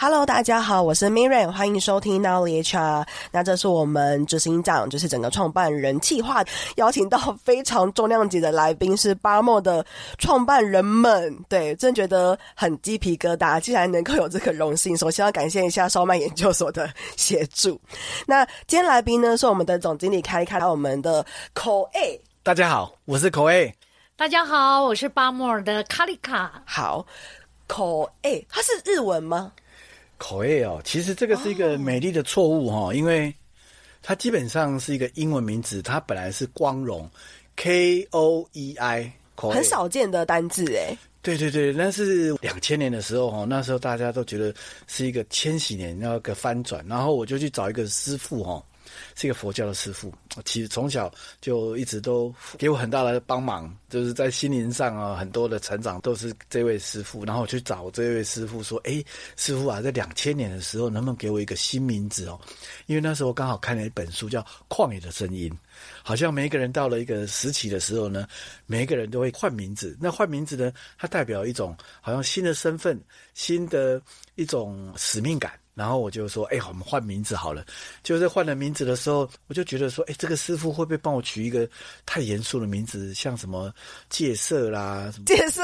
[0.00, 3.04] Hello，大家好，我是 Miriam，欢迎收听 HR。
[3.32, 6.44] 那这是我们执行长，就是整个创办人企划，
[6.76, 9.84] 邀请到非常重量级的来宾，是 Barmore 的
[10.16, 11.36] 创办人们。
[11.48, 17.80] 对，真觉得很鸡皮疙瘩，既然能够有这个荣幸，首先要感谢一下烧麦研究所的协助。
[18.24, 21.26] 那今天来宾呢，是我们的总经理凯利卡，我们的
[21.56, 22.20] KOA。
[22.44, 23.72] 大家好，我是 KOA。
[24.14, 26.62] 大家好，我是 Barmore 的卡利卡。
[26.64, 27.04] 好
[27.66, 29.50] ，KOA，它是日文吗？
[30.18, 33.32] 口译哦，其实这个是一个美丽的错误哈，因为
[34.02, 37.08] 它基本上是一个英文名字，它本来是光荣
[37.56, 40.96] ，K O E I，很少见的单字哎。
[41.20, 44.54] 对对对，那是两千年的时候哈，那时候大家都觉得
[44.86, 48.62] 是一个千禧年那个翻转，然后我就去找一个师傅哈。
[49.14, 50.12] 是一个佛教的师傅，
[50.44, 57.24] 其实从小就一直都给我很大的帮忙，就是在心灵上啊，很多的成长都是这位师傅。
[57.24, 59.02] 然后我去找这位师傅说：“哎，
[59.36, 62.40] 师傅啊，在两千年的时候，能不能给我一个新名字哦？
[62.86, 65.50] 因为那时候刚好看了一本书叫《旷野的声音》，
[66.02, 68.26] 好像每一个人到了一个时期的时候呢，
[68.66, 69.96] 每一个人都会换名字。
[70.00, 73.00] 那换名字呢，它代表一种好像新的身份，
[73.34, 74.00] 新的
[74.34, 77.64] 一种使命感。”然后我就说，哎，好，我们换名字好了。
[78.02, 81.70] 就是换了名字的时候，我就觉得说，哎，这个师傅会不会帮我取一个
[82.04, 83.72] 太严肃的名字，像什么
[84.10, 85.62] 戒色啦，什么戒色，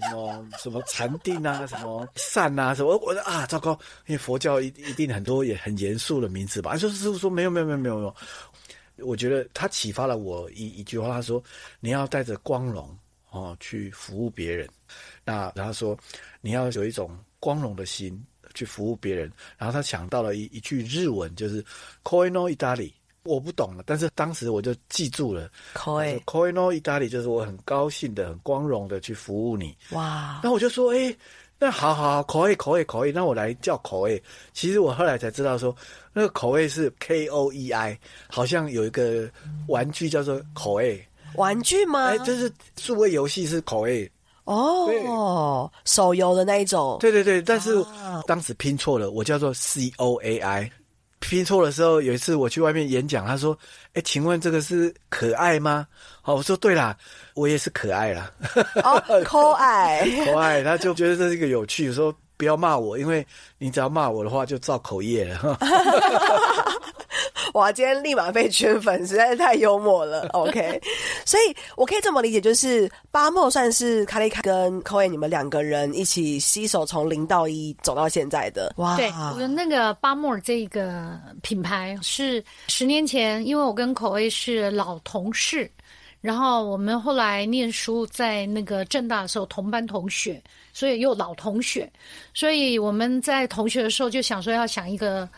[0.00, 6.72] 什么什么禅定啊， 什么善啊，什么，我说啊，糟糕，因为佛教一一定很多也很严肃的名字吧？
[6.72, 11.40] 啊，就是师傅说没有没有没有没有没有，我觉得他启发了我一一句话，他说
[11.78, 12.90] 你要带着光荣
[13.30, 14.68] 哦去服务别人，
[15.24, 15.96] 那然后说
[16.40, 18.20] 你要有一种光荣的心。
[18.54, 21.62] 去服务别人，然后他想到了一一句日文，就是
[22.02, 22.92] “koi no itali”，
[23.24, 29.76] 我不懂了，但是当时我就记住了 “koi koi no itali”，就是我很高兴的、很光荣的去服务你。
[29.90, 30.40] 哇！
[30.42, 31.16] 那我就说，哎，
[31.58, 34.20] 那好好好，koi koi koi，那我来叫 koi。
[34.52, 35.74] 其实我后来才知道说，
[36.12, 39.30] 那个 koi 是 K O E I，好像有一个
[39.68, 41.00] 玩具叫做 koi。
[41.36, 42.06] 玩具吗？
[42.06, 44.08] 哎，就是数位游戏是 koi。
[44.44, 47.84] 哦，手游的那一种，对对对，但是
[48.26, 50.70] 当时拼错了，我叫做 C O A I，
[51.18, 53.56] 拼错的时候，有一次我去外面演讲，他说
[53.94, 55.86] ：“哎，请问这个是可爱吗？”
[56.20, 56.96] 好，我说：“对啦，
[57.34, 58.30] 我也是可爱啦。”
[58.84, 63.26] 哦，可爱， 可爱，他就觉得这是一个有趣，说不要骂我，因为
[63.58, 65.58] 你只要骂我的话，就造口业了。
[67.54, 67.70] 哇！
[67.70, 70.26] 今天立马被圈粉，实在是太幽默了。
[70.34, 70.80] OK，
[71.24, 78.72] 所以我可以这么理解，就是 Barmore 算是卡利卡跟 KOA 你们两个人一起携手从零到一走到现在的。
[78.78, 78.96] 哇！
[78.96, 85.70] 对，我的那个 Barmore 这个品牌是十年前，因为我跟 KOA 是老同事，
[86.24, 90.42] 然后我们后来念书在那个政大的时候同班同学，
[90.72, 91.92] 所以又老同学，
[92.32, 95.28] 所以我们在同学的时候就想说要想一个。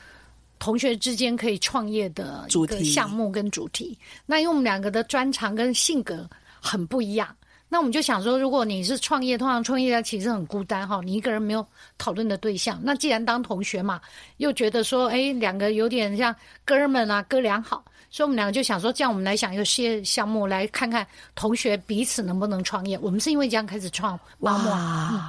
[0.59, 6.27] 同学之间可以创业的一个项目跟主题，主题那因为我们两个的专长跟性格
[6.63, 7.29] 很不一样，
[7.69, 11.65] 那我们就想说，如果你是创业，通常创业家其实很孤单哈，你一个人没有
[11.99, 12.81] 讨论的对象。
[12.83, 14.01] 那既然当同学嘛，
[14.39, 17.85] 又觉得说，哎，两个有点像哥们啊，哥俩好。
[18.11, 22.99] 所以我们两个就想说，这样我们来想一个事业项目，来看看同学彼此能不能创业。
[23.01, 24.19] 我们是因为这样开始创。
[24.39, 25.21] 哇，嗯、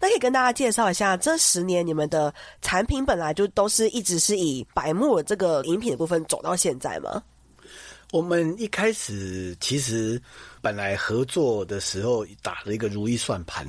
[0.00, 7.22] 那可以跟大家介绍一下，这十年你们的产品本来就都是一直是以白木耳这个饮品的部分走到现在吗？
[8.12, 10.20] 我们一开始其实
[10.60, 13.66] 本来合作的时候打了一个如意算盘。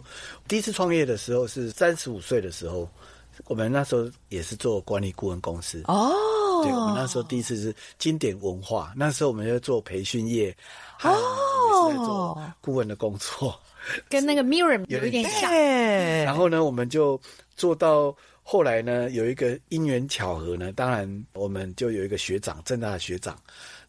[0.48, 2.88] 第一次创业的时候是三十五岁的时候，
[3.46, 6.12] 我们那时候也是做管理顾问公司哦。
[6.64, 10.50] 对，我们那时候第一次是经典文化，那时候我们在做培训业，
[11.04, 11.12] 哦，
[11.70, 13.60] 也是在做顾问的工作，
[14.10, 15.54] 跟那个 Miriam 有一点像。
[15.54, 17.20] 然后呢，我们就
[17.56, 23.38] 做到后来呢，有一个因缘巧合呢，当然我们就有一个学长，正大的学长，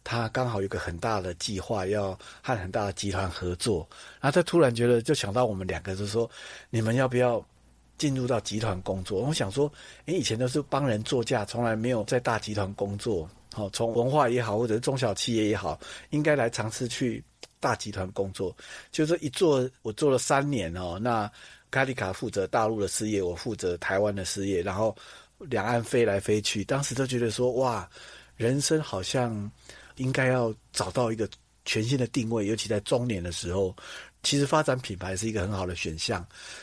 [0.03, 2.11] 他刚好有一个很大的计划要
[2.43, 3.87] 和很大的集团合作，
[4.21, 6.29] 然后他突然觉得就想到我们两个，就说
[6.69, 7.43] 你们要不要？
[7.99, 9.71] 进入到集团工作，我想说，
[10.05, 13.29] 诶，以前都是帮人作嫁，从来没有在大集团工作。
[13.53, 15.77] 好，从文化也好，或者是中小企业也好，
[16.11, 17.21] 应该来尝试去
[17.59, 18.55] 大集团工作。
[18.89, 20.97] 就是一做，我做了三年哦。
[21.01, 21.29] 那
[21.69, 24.95] 卡利卡负责大陆的事业，我负责台湾的事业，然后
[25.37, 27.87] 两岸飞来飞去，当时都觉得说，哇，
[28.37, 29.51] 人生好像
[29.97, 31.27] 应该要找到一个
[31.65, 33.75] 全新的定位，尤其在中年的时候。
[34.21, 36.19] 其实发展品牌是一个很好的选项，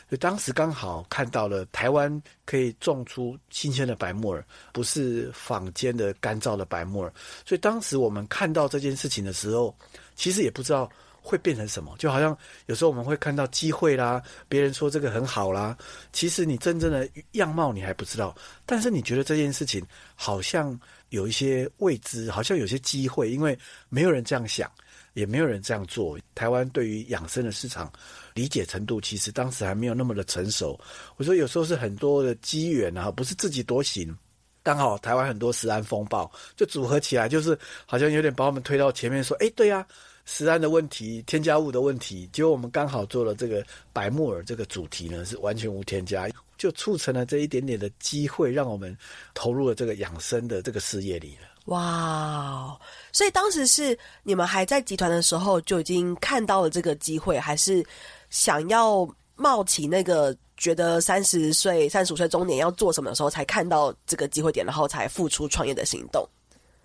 [0.09, 7.13] 所以当时刚好看到了台湾可以种出新鲜的白木耳，不是坊间的干燥的白木耳。
[7.47, 9.75] 所以当时我们看到这件事情的时候，
[10.15, 10.89] 其实也不知道
[11.23, 11.95] 会变成什么？
[11.99, 12.37] 就好像
[12.67, 15.77] 有时候我们会看到机会啦，别人说这个很好啦，
[16.13, 20.79] 其实你真正的样貌你还不知道，但是你觉得这件事情好像
[21.09, 24.71] 有一些未知，好像有些机会，因为没有人这样想，
[25.17, 26.19] 也没有人这样做。
[26.35, 27.91] 台湾对于养生的市场
[28.35, 30.79] 理解程度，其实当时还没有那么的成熟。
[31.17, 34.15] 我说有时候是很多的机缘啊，不是自己多行。
[34.63, 39.87] 刚好台湾很多食安风暴，就组合起来，就是好像有点把我们推到前面，说：“哎，对呀，
[40.27, 43.65] 食安的问题、添加物的问题。”结果我们刚好做了这个
[43.95, 46.29] 白木耳这个主题呢，是完全无添加，
[46.59, 48.95] 就促成了这一点点的机会，让我们
[49.33, 51.56] 投入了这个养生的这个事业里了。
[51.67, 52.77] 哇！
[53.13, 57.85] 所以当时是你们还在集团的时候就已经看到了这个机会，还是
[58.31, 60.37] 想要冒起那个？
[60.59, 66.27] 觉得三十岁、三十五岁中年要做什么的时候，才看到这个机会点，然后才付出创业的行动。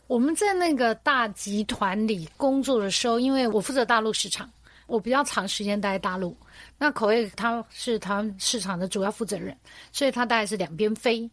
[0.08, 4.52] 我们在那个大集团里工作的时候，因为我负责大陆市场，
[4.88, 6.36] 我比较长时间待在大陆。
[6.78, 9.58] 那口味他是他市场的主要负责人，
[9.94, 11.32] 所以他大概是两边飞。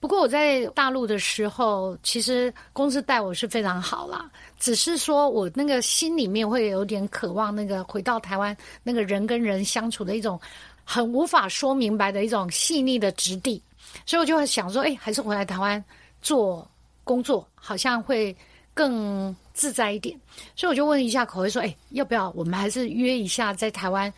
[0.00, 10.40] 不过我在大陆的时候，其实公司待我是非常好啦，只是说我那个心里面会有点渴望那个回到台湾那个人跟人相处的一种。
[10.88, 13.60] 很无法说明白的一种细腻的质地，
[14.06, 15.84] 所以我就会想说，哎，还是回来台湾
[16.22, 16.64] 做
[17.02, 18.32] 工作，好像会
[18.72, 20.16] 更自在一点。
[20.54, 24.14] 所以我就问一下口味说，哎，要不要我们还是约一下，在台湾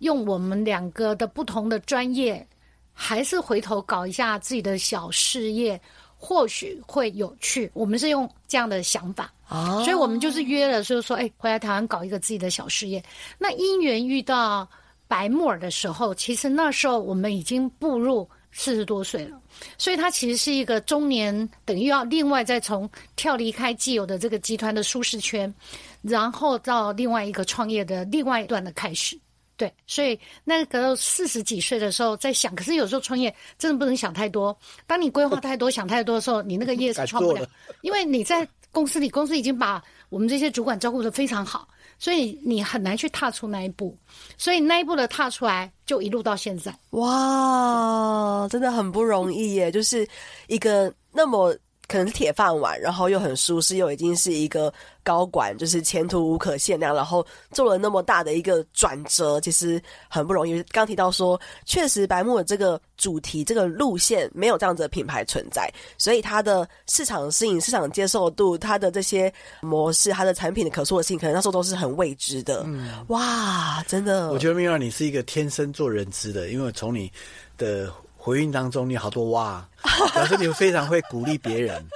[0.00, 2.46] 用我们两个的不同的专业，
[2.94, 5.78] 还是回头搞一下自己的小事业，
[6.16, 7.70] 或许会有趣。
[7.74, 13.04] 我们是用这样的想法啊，所以我们就是约了，就是说，哎，回来台湾搞一个自己的小事业。
[13.36, 14.66] 那因缘遇到。
[15.06, 19.38] 白木耳的时候，其实那时候我们已经步入四十多岁了，
[19.76, 25.52] 所以他其实是一个中年，等于要另外再从跳离开既有的这个集团的舒适圈，
[26.00, 29.16] 然后到另外一个创业的另外一段的开始。
[29.56, 34.56] 对，所以那个四十几岁的时候在想，可是有时候创业真的不能想太多。
[34.86, 37.48] 当你规划 太多、想太多的时候，你那个业是创不 了，
[37.82, 41.68] 因为你在公司里，公司已经把我们这些主管照顾的非常好。
[41.96, 43.96] 所以你很难去踏出那一步，
[44.36, 46.76] 所以那一步的踏出来，就一路到现在。
[46.90, 49.70] 哇，真的很不容易耶！
[49.70, 50.06] 就是
[50.48, 51.56] 一个那么。
[51.94, 54.72] 可能是铁饭碗，然后又很舒适，又已经是一个
[55.04, 56.92] 高管，就是前途无可限量。
[56.92, 60.60] 然后做了那么大的一个转折，其实很不容易。
[60.72, 72.64] 刚提到说，确实白木的这个主题、这个路线没有这样子的品牌存在，所以它的市场适应、市场接受度、它的这些模式、它的产品的可塑性，可能那时候都是很未知的。
[72.66, 77.08] 嗯，哇，真的，我觉得 Mira 你是一个天生做人知的，因为从你
[77.56, 77.88] 的。
[78.24, 79.68] 回应当中，你好多哇，
[80.14, 81.86] 表示你非常会鼓励别人。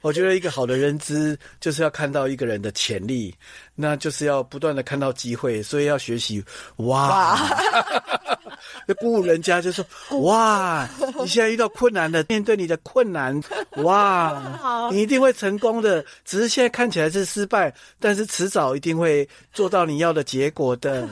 [0.00, 3.34] 我觉得一个好的认知就是要看到一个人的潜力，
[3.74, 6.42] 那就是要不断的看到机会，所以要学习
[6.76, 7.38] 哇。
[8.86, 9.84] 就鼓舞人家，就说
[10.20, 10.88] 哇，
[11.18, 13.40] 你现在遇到困难了，面对你的困难，
[13.82, 16.04] 哇，你一定会成功的。
[16.24, 21.08] 只是现在看起来是失败，但是迟早一定会做到你要的结果的。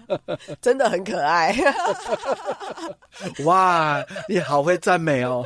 [0.62, 1.54] 真的很可爱。
[3.44, 5.44] 哇，你好会赞美哦。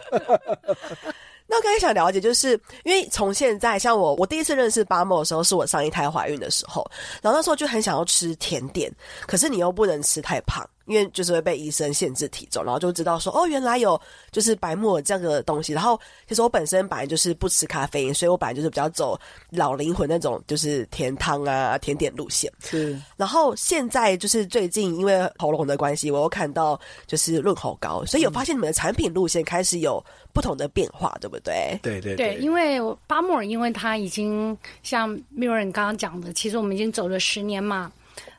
[1.46, 6.90] 那我刚才想了解，就是因为从现在，像我，我第一次认识巴莫的时候，是我上一胎怀孕的时候，
[7.22, 8.90] 然后那时候就很想要吃甜点，
[9.26, 10.66] 可是你又不能吃太胖。
[10.86, 14.00] 因为就是会被医生限制体重，然后就知道说哦，原来有
[14.30, 15.72] 就是白木耳这样的东西。
[15.72, 19.18] 然后其实我本身本来就是不吃咖啡因，所以我本来就是比较走
[19.50, 22.52] 老灵魂那种，就是甜汤啊、甜点路线。
[22.62, 23.00] 是。
[23.16, 31.78] 然后现在就是最近因为喉咙的关系，我又看到就是润喉膏，所以有发现你们的产品路线开始有不同的变化，对不对？
[31.82, 32.34] 对对对。
[32.34, 37.90] 对，因为巴木耳，因为它已经像 Mira 刚刚讲的，其实我们已经走了十年嘛。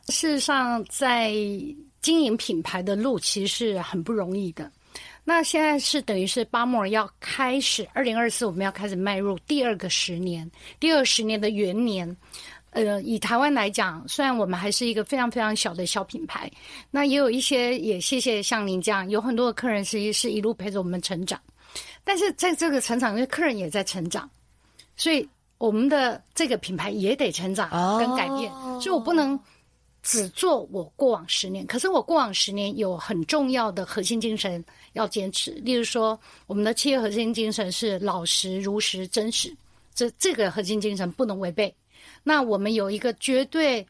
[0.10, 1.34] 事实上，在
[2.06, 4.72] 经营品牌的路其实是很不容易的。
[5.24, 10.48] 那现在是等于是巴莫尔要开始，二零二四我们要开始迈入第二个十年，
[10.80, 12.16] 第二十年的元年。
[12.70, 16.48] 呃，以台湾来讲，虽然我们还是一个非常非常小的小品牌，
[16.92, 21.42] 那也有一些也谢谢像您这样，有很多的客人是是一路陪着我们成长。
[22.04, 24.30] 但是在这个成长，因为客人也在成长，
[24.96, 29.40] 所以我们的这个品牌也得成长跟改变，所以我不能。
[30.06, 35.50] 只做我过往十年，可是我过往十年有很重要的核心精神要坚持。
[35.64, 39.52] 例如说，我们的企业核心精神是老实、如实、真实，
[39.96, 41.76] 这这个核心精神不能违背。
[42.22, 43.84] 那我们有一个绝对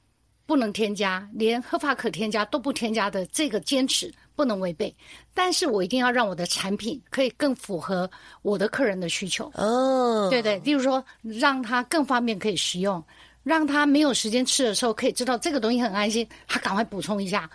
[0.46, 4.96] 不能添加，连合法可添加都不添加的这个坚持不能违背。
[5.34, 8.10] 但是我一定要让我的产品可以更符合
[8.42, 9.52] 我的客人的需求。
[9.56, 13.04] 哦，对对，例如说让它更方便可以使用。
[13.46, 17.50] 让他没有时间吃的时候，可以知道这个东西很安心，他赶快补充一下，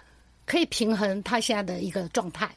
[0.46, 2.48] 可以平衡他现在的一个状态。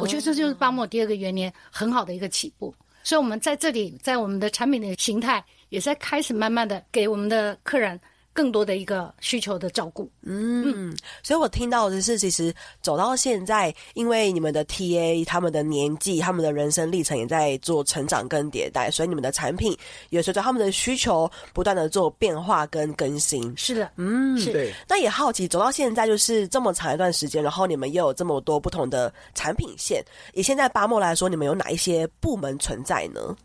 [0.00, 2.74] 我觉得这就是巴莫第二个元年很好的一个起步。
[3.02, 7.98] 所以，我们在这里，在我们的产品的形态，也在开始慢慢的给我们的客人。
[8.32, 19.76] 更多的一个需求的照顾，嗯，所以我听到的是，其实走到现在，因为你们的 TA 他们的年纪、他们的人生历程也在做成长跟迭代，所以你们的产品
[20.10, 23.52] 也随着他们的需求不断的做变化跟更新。
[23.56, 24.52] 是的，嗯，是。
[24.52, 24.72] 对。
[24.88, 30.02] 那也好奇，走到现在就是这么长一段时间，然后你们又有这么多不同的产品线，
[30.34, 33.36] 以现在八莫来说，你们有哪一些部门存在呢？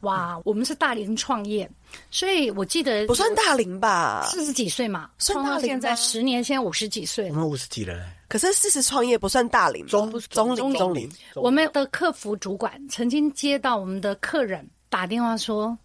[0.00, 1.68] 哇，我们是大龄创业，
[2.10, 5.66] 所以我记得不算大龄吧，四十几岁嘛，算大龄。
[5.66, 7.94] 现在十年，现在五十几岁，我们五十几了。
[8.28, 11.10] 可是四十创业不算大龄，中中龄中龄。
[11.34, 15.76] 我们的客服主管曾经接到我们的客人打电话说：“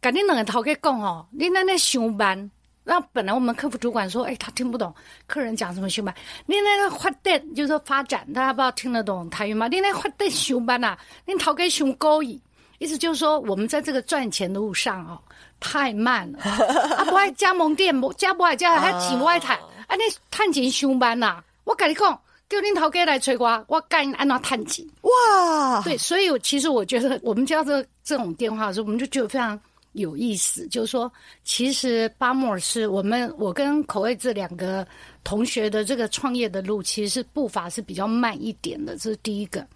[0.00, 2.50] 赶紧两个头给讲哦，你那那上班。”
[2.86, 4.94] 那本来我们客服主管说：“哎，他听不懂
[5.26, 6.14] 客人讲什么上班。
[6.44, 9.68] 你那个发展就是说发展，大家不知道听得懂台语吗？
[9.68, 12.38] 你那发展上班啊，你头给上高一。”
[12.84, 15.18] 意思就是说，我们在这个赚钱的路上哦，
[15.58, 16.38] 太慢了。
[16.98, 19.56] 啊，不爱加盟店，加不爱加还钱不爱谈。
[19.86, 21.42] 啊，你探钱上班呐？
[21.64, 24.84] 我跟你讲，叫你头家来催我，我干按哪赚钱？
[25.00, 25.80] 哇！
[25.82, 29.58] 对，所以其实我觉得，我们接到这这种电话的时候，我们就觉得非常
[29.92, 30.68] 有意思。
[30.68, 31.10] 就是说，
[31.42, 34.86] 其实巴莫是我们我跟口味这两个
[35.24, 39.66] 同学的这个创业的路，其实是步伐是比较慢一点的，这是第一个。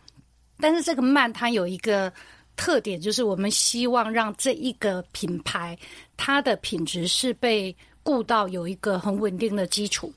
[0.61, 2.13] 但是这个慢，它有一个。
[2.59, 5.79] 特点就是我们希望让这一个品牌，
[6.17, 10.13] 它的品质是被顾到有一个很稳定的基础，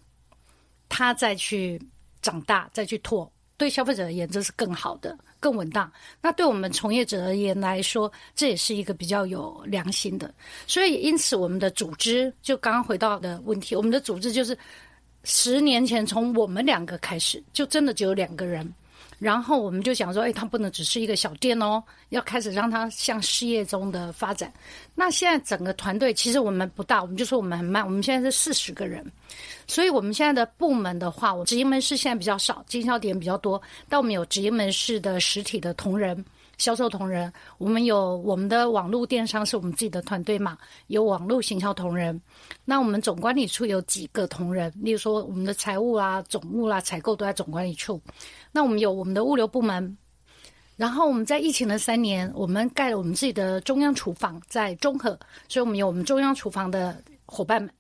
[0.90, 1.80] 它再去
[2.22, 5.90] 长大，再去拓，对消费者而言这是更好的、更稳当。
[6.20, 10.34] 那对我们从业者而言来说，这也是一个比较有良心的。
[10.66, 14.58] 所以，因此我们的组织就刚刚回到的问题，我们的组织就是
[15.24, 18.68] 十年前从我们两个开始，就真的只有两个人。
[19.20, 24.52] 然后我们就想说，哎，它不能只是一个小店哦，要开始让它向事业中的发展。
[24.96, 27.86] 那现在整个团队其实我们不大，我们就说我们很慢。
[27.86, 29.06] 我们现在是四十个人，
[29.68, 36.26] 所以我们现在的部门的话，我直营门市现在比较少，经销点比较多，但我们有直营门市的实体的同仁。
[36.62, 40.56] 销售同仁，我们有我们的网络电商是我们自己的团队嘛，
[40.88, 42.22] 有网络行销同仁。
[42.64, 48.00] 那我们总管理处有几个同仁，例如说我们的财务啊、总务啦、采购都在总管理处。
[48.52, 49.98] 那我们有我们的物流部门，
[50.78, 57.72] 然后我们在疫情的三年，我们盖了我们自己的中央厨房在中和，所以我们有我们中央厨房的伙伴们。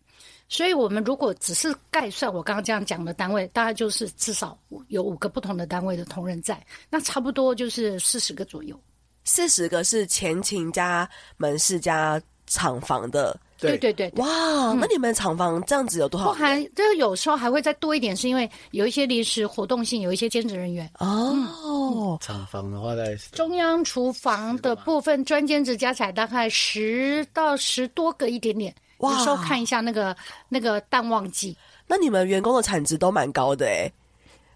[0.51, 8.77] 所以，我们如果只是概算我刚刚这样讲的单位，大概就是至少有五个不同的单位的同仁在，那差不多就是四十个左右。
[9.23, 14.21] 四十个是前勤加门市加厂房的，对对对，對。
[14.21, 14.27] 哇，
[14.73, 16.33] 嗯、那你们厂房这样子有多少？
[16.33, 20.91] 不含，就是有时候还会再多一点，是因为有一些临时活动性，有一些兼职人员。
[20.99, 28.75] 哦，厂房的话在中央厨房的部分专兼职加起来大概十到十多个一点点。
[29.01, 30.15] 有时候看一下那个
[30.49, 31.55] 那个淡旺季，
[31.87, 33.91] 那你们员工的产值都蛮高的哎，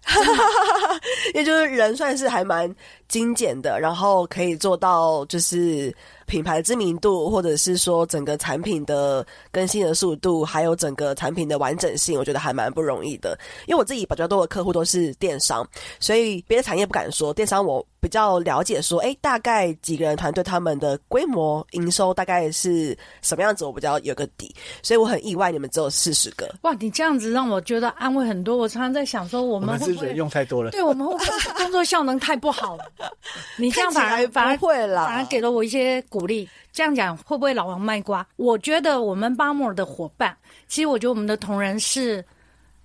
[1.34, 2.72] 也就是人算是还蛮
[3.08, 5.94] 精简的，然后可以做到就是。
[6.26, 13.38] 品牌知名度，或者是说整个产品的更新的速度，还有整个产品的完整性，我觉得还蛮不容易的。
[13.66, 15.66] 因为我自己比较多的客户都是电商，
[16.00, 18.82] 所以别的产业不敢说，电商我比较了解。
[18.82, 24.54] 说，哎，大概几个人团队，他们的规模营收大概是什么样子，我比较有个底。
[24.82, 26.52] 所以我很意外，你们只有四十个。
[26.62, 28.56] 哇，你这样子让我觉得安慰很多。
[28.56, 30.72] 我常常在想说，我们会不会用太多了？
[30.72, 32.84] 对，我们会不会工作效能太不好了？
[33.56, 36.02] 你这样反而反而会了，反而给了我一些。
[36.16, 38.26] 鼓励这样讲会不会老王卖瓜？
[38.36, 40.34] 我觉得我们巴莫尔的伙伴，
[40.66, 42.24] 其实我觉得我们的同仁是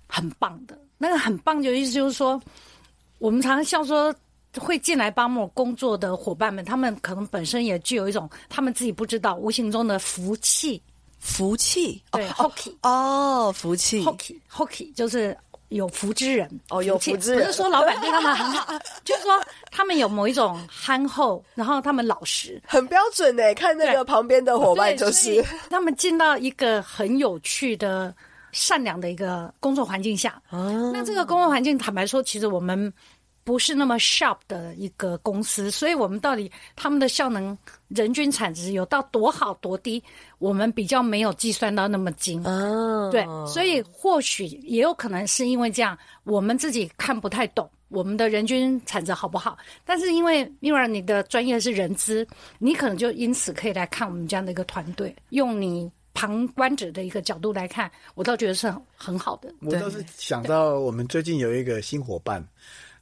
[0.06, 0.78] 很棒的。
[0.98, 2.38] 那个很棒的意思就是说，
[3.18, 4.14] 我们常常笑说，
[4.58, 10.82] 会进来巴莫尔工作的伙伴们，他们可能本身也具有一种他们自己不知道无形中的福气。
[11.18, 14.04] 福气对，Hockey 哦，福气
[14.50, 15.34] Hockey 就是。
[15.72, 18.72] 有福之人哦，有福之人，不是说老板对他们很好，
[19.04, 23.54] 就是说他们有某一种憨厚，然后他们老实，很标准诶。
[23.54, 28.14] 看那个旁边的伙伴，就是他们进到一个很有趣的、
[28.52, 30.40] 善良的一个工作环境下。
[30.50, 32.92] 哦，那这个工作环境，坦白说，其实我们。
[33.44, 37.56] 不是那么 sharp 的一个公司，所以我们到底他们的效能、
[37.88, 40.02] 人均产值有到多好多低，
[40.38, 42.42] 我们比较没有计算到那么精。
[42.44, 49.58] 哦，对，所以或许也有可能是因为这样，我们自己看不太懂我们的人均产值好不好。
[49.84, 52.26] 但是因为因为你的专业是人资，
[52.58, 59.52] 你可能就因此可以来看我们这样的一个团队，用你旁观者的一个角度来看，我倒觉得是很很好的。
[59.60, 62.46] 我倒是想到我们最近有一个新伙伴，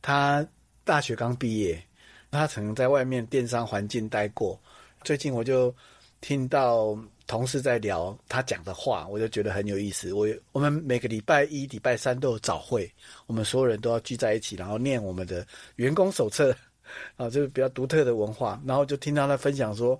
[0.02, 0.46] 他
[0.84, 1.82] 大学刚毕业，
[2.30, 4.60] 他曾经在外面电商环境待过。
[5.02, 5.74] 最近我就
[6.20, 10.12] 听到同事在聊他讲的话，我就觉得很有意思。
[10.12, 12.90] 我我们每个礼拜一、礼拜三都有早会，
[13.26, 16.54] 我们所有人都要聚在一起，然后念我们的员工手册
[17.16, 18.60] 啊，就是比较独特的文化。
[18.66, 19.98] 然后就听到他分享说。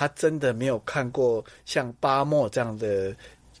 [0.00, 3.12] 他真的没有看过像巴莫这样的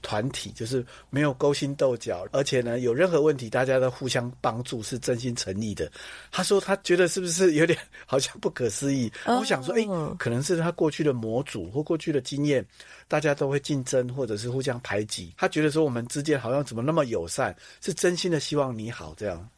[0.02, 5.90] 团体，就是没有勾心斗角，而且呢，有任何问题大家都互相帮助，是真心诚意的。
[6.30, 9.10] 他说他觉得是不是有点好像不可思议？
[9.26, 9.86] 我想说，诶，
[10.18, 12.64] 可能是他过去的模组或过去的经验，
[13.06, 15.32] 大家都会竞争或者是互相排挤。
[15.36, 19.48] 他觉得说我们之间好像怎么那么友善，是真心的希望你好这样。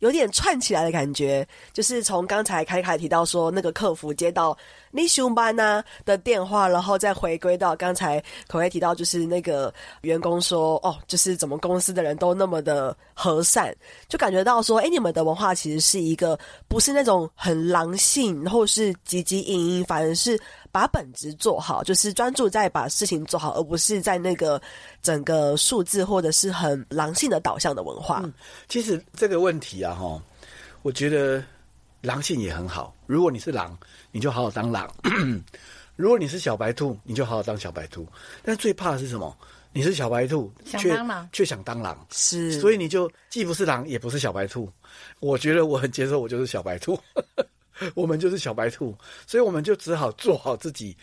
[0.00, 4.54] 有点串起来的感觉，就是从刚才开凯提到说那个客服接到
[4.94, 13.74] 你上班呢的电话，然后再回归到刚才可会提到，就是那个员工说哦，就是怎么公司的人都那么的和善，
[14.08, 20.40] 就感觉到说，哎，你们的文化其实是一个不是那种很狼性，然后是汲汲营营，反而是。
[20.72, 24.60] 把本职做好，就是专注在把事情做好，而不是在那个
[25.02, 28.28] 整个数字或者是很狼性的导向的文化。
[28.68, 30.20] 其实这个问题啊，哈，
[30.82, 31.40] 我觉得
[32.04, 32.94] 狼性也很好。
[33.06, 33.76] 如果你是狼，
[34.12, 34.86] 你就好好当狼；
[35.96, 38.06] 如果你是小白兔，你就好好当小白兔。
[38.42, 39.36] 但最怕的是什么？
[39.72, 40.78] 你是小白兔，却
[41.32, 44.70] 却想当狼，是，所以你就既不是狼，也不是小白兔。
[45.18, 46.96] 我觉得我很接受，我就是小白兔。
[47.96, 48.96] 我们就是小白兔，
[49.26, 50.96] 所以我们就只好做好自己。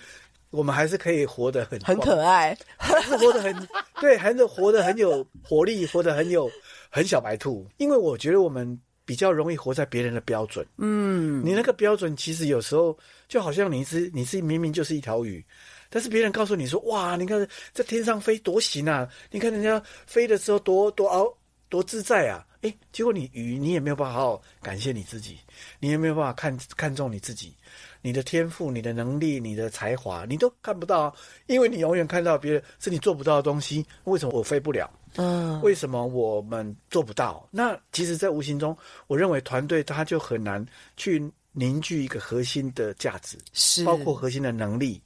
[0.51, 3.67] 我们还是可以活得很很可爱，还是活得很
[3.99, 6.49] 对，还是活得很有活力，活得很有
[6.89, 7.67] 很小白兔。
[7.77, 10.65] 因为我觉得我们比较容易活在别人的标准。
[10.77, 15.43] 嗯，你那个标准其实有时候就好像你是你是明明就是一条鱼，
[15.89, 19.07] 但是别人告诉你说：“哇，你看在天上飞多行啊！
[19.29, 21.33] 你看人家飞的时候多多遨
[21.69, 25.39] 多自在啊！”诶，结果你鱼你也没有办法好好感谢你自己。
[25.79, 27.55] 你也没有办法看看重你自己，
[28.03, 31.13] 你的天赋、你的能力、你的才华，你都看不到啊！
[31.47, 33.83] 因为你永远看到别人是你做不到的东西。
[34.03, 34.87] 为什么我飞不了？
[35.15, 37.47] 嗯，为什么我们做不到？
[37.51, 41.21] 那其实，在无形中，我认为团队它就很难去
[41.51, 45.01] 凝聚一个核心的价值，是包括核心的能力。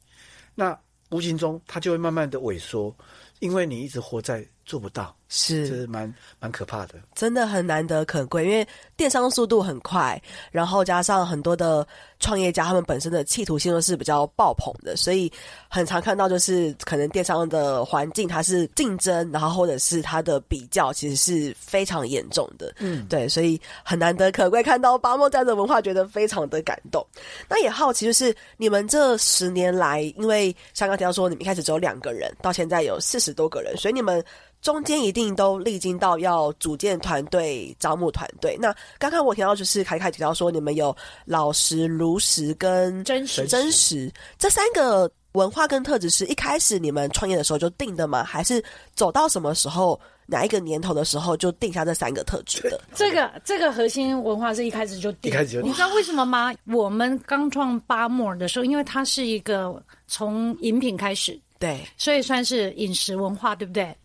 [0.53, 0.77] 那
[1.09, 2.95] 无形中，它就会慢慢的萎缩，
[3.39, 5.15] 因为你一直活在做不到。
[5.37, 8.45] 是，这是蛮蛮可怕的，真的很难得可贵。
[8.45, 10.19] 因为电商速度很快，
[10.49, 11.85] 然后加上很多的
[12.21, 15.29] 创业家，他们本身的企图心都是比较爆棚的，所以
[15.67, 22.73] 很常看到就是可能电商的环境它是竞争，然后或者是它的比较其实是非常严重的。
[22.79, 27.05] 嗯，对，所以很难得可贵看到巴莫这样的文化，觉得非常的感动。
[27.49, 34.23] 那也好奇就是你们这十年来，因为像刚提到说你们一开始只有两个人，到现在有四十多个人，所以你们。
[34.61, 38.57] 中间一定都历经到要组建团队、招募团队。
[38.59, 48.23] 那刚刚我提到就是凯凯提到说，你们有老实、如实跟真实、真实这三个文化跟特质，是一开始你们创业的时候就定的吗？
[48.23, 48.61] 还是
[48.93, 52.81] 走到什么时候哪一个年头的时候就定下这三个特质的？
[52.93, 55.69] 这个这个核心文化是一开始就定，一开始就定。
[55.69, 56.53] 你知道为什么吗？
[56.65, 63.95] 我们刚创巴莫的时候，因为它是一个从饮品开始，对，所以算是饮食文化，对不对？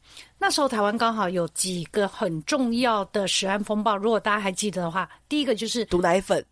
[0.42, 6.42] 那时候台湾刚好有几个很重要的食安风暴，如果大家还记得的话，第一个就是毒奶粉，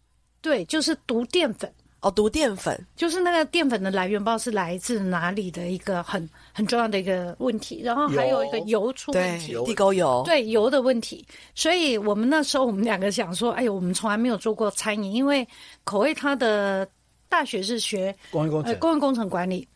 [0.42, 7.80] 对，就是毒淀粉哦，毒淀粉就是那个淀粉的来源，不知道是来自哪里的一个很很重要的一个问题。
[7.82, 11.26] 然后还有一个油出问题，地沟油，对油的问题。
[11.54, 15.48] 所以我们那时候我们两个想说，哎呦，我们从来没有做过餐饮，因为
[15.84, 16.86] 口味他的
[17.28, 19.66] 大学是学工业工程，呃，工业工程管理。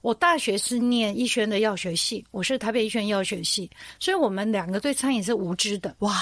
[0.00, 6.14] 我大学是念医学院的药学系，我是台北医学院药学系，所以我们两个对餐饮是无知的哇。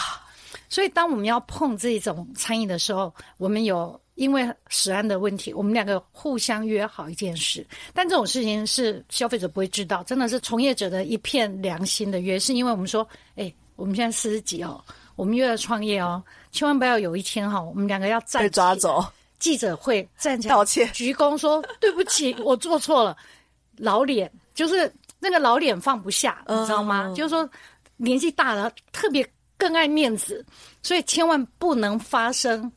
[0.69, 14.83] 所以当我们要碰这种餐饮的时候，我们有因为食安的问题，我们两个互相约好一件事，但这种事情是消费者不会知道，真的是从业者的一片良心的约，是因为我们说，哎，我们现在四十几哦，
[15.15, 19.05] 我们约了创业哦，千万不要有一天哈，我们两个要站被抓走，
[19.39, 23.17] 记者会站起来道歉鞠躬说对不起，我做错了。
[23.77, 27.12] 老脸就是那个老脸放不下，你知道吗？
[27.17, 27.49] 就是说
[27.97, 30.45] 年纪大了特别更爱面子，
[30.83, 32.71] 所以千万不能发生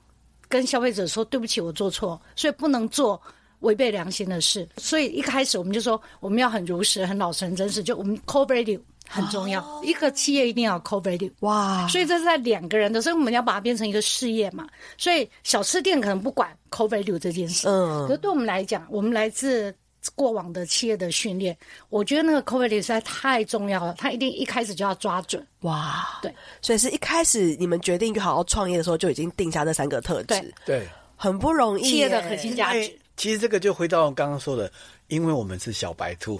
[0.47, 3.21] 跟消费者说对不起，我做错，所以不能做
[3.59, 4.67] 违背良心的事。
[4.77, 9.81] 所以一开始我们就说我们要很如实、很老实、很真实，就我们 core value 很重要。
[9.83, 14.67] 一个企业一定要 core value 哇，所以这是在两个人的，所以我们要把它变成一个事业嘛。
[14.97, 19.75] 所以小吃店可能不管 core value 这件事，嗯，可是对我们来讲，我们来自。
[20.15, 21.55] 过往的企业的训练，
[21.89, 25.45] 我觉得那个 value 实在太重要了，他一定一开始就要抓准。
[25.61, 31.83] 哇，对，所以是一开始你们决定就好好创业的时候就已经定下这三个特质，对，对，很不容易。
[31.83, 34.71] 企业的核心价值，其实这个就回到我刚刚说的，
[35.07, 36.39] 因为我们是小白兔，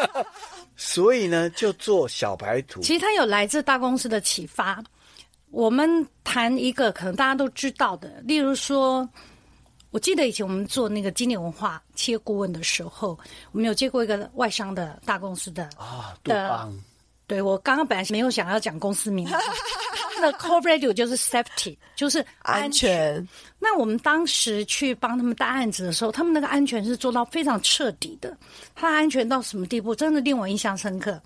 [0.74, 2.80] 所以呢就做小白兔。
[2.80, 4.82] 其实它有来自大公司的启发。
[5.50, 9.08] 我们谈一个可能大家都知道的，例如说。
[9.90, 13.18] 我记得以前我们做那个经典文化企业顾问的时候，
[13.52, 16.72] 我们有接过一个外商的大公司的啊，杜邦。
[17.26, 22.90] 对，我刚刚本来没有想要讲公司名字，他们的 core value 就是 safety，就是安全。
[23.12, 23.28] 安全。
[23.58, 28.34] 那我们当时去帮他们搭案子的时候，他们那个安全是做到非常彻底的，
[28.74, 31.20] 他安全到什么地步，真的令我印象深刻。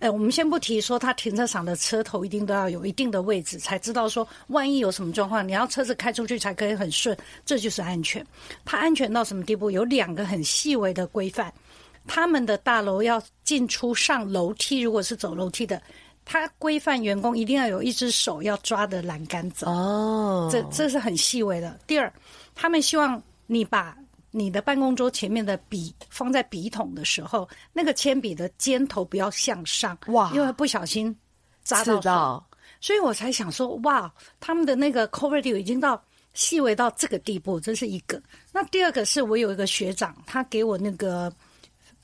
[0.00, 8.26] 哎，我们先不提说，他停车场的车头一定都要有一定的位置，才知道说万一有什么状况，你要车子开出去才可以很顺，这就是安全。
[8.64, 9.70] 它安全到什么地步？
[9.70, 11.52] 有两个很细微的规范。
[12.06, 15.80] 他们的大楼要进出上楼梯，如果是走楼梯的，
[16.24, 19.70] 他规范员工一定要有一只手要抓着栏杆走。
[19.70, 21.78] 哦，这这是很细微的。
[21.86, 22.10] 第二，
[22.54, 23.94] 他们希望你把。
[24.30, 31.14] 你的办公桌前面的笔放在笔筒的时候，那个铅笔的尖头不要向上，哇，因为不小心
[31.62, 32.44] 扎到
[32.80, 36.02] 所以我才想说，哇，他们的那个 coverage 已经到
[36.34, 38.22] 细微到这个地步，这是一个。
[38.52, 41.32] 那第二个是我有一个学长，他给我那个。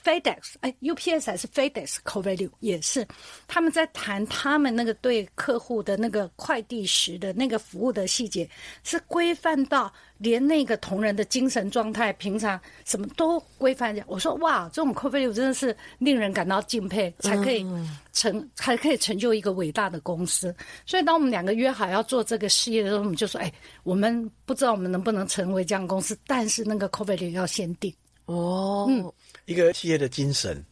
[0.07, 3.05] FedEx，哎，UPS 还是 FedEx core value 也是，
[3.49, 8.49] 他们在谈他们那个对客户的那个快递时的那个服务的细节，
[8.85, 13.97] 是规范到连那个同仁的精神状态、平常什么都规范。
[14.07, 17.67] 我说哇，这种 core value 真的是令人感到敬佩，才可以
[18.13, 20.55] 成，才可以成就一个伟大的公司。
[20.87, 27.93] 所以当我们两个约好要做这个事业的时候，我们就说，哎，我们不知道我们能不能成为这样公司，但是那个 core value 要先定。
[28.27, 29.13] 哦，嗯。
[29.47, 30.63] 一个企业的精神，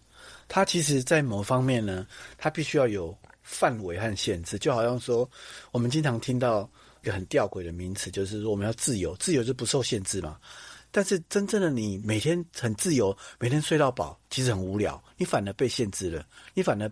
[0.47, 2.07] 它其实，在某方面呢，
[2.37, 4.59] 它必须要有范围和限制。
[4.59, 5.29] 就好像说，
[5.73, 6.69] 我们经常听到
[7.03, 10.39] 一个很吊诡的名词，就是说我们要自由，自由就不受限制嘛。
[10.91, 16.91] 但是真正的你每天很自由，每天睡到饱，其实很无聊，你反而被限制了，你反而。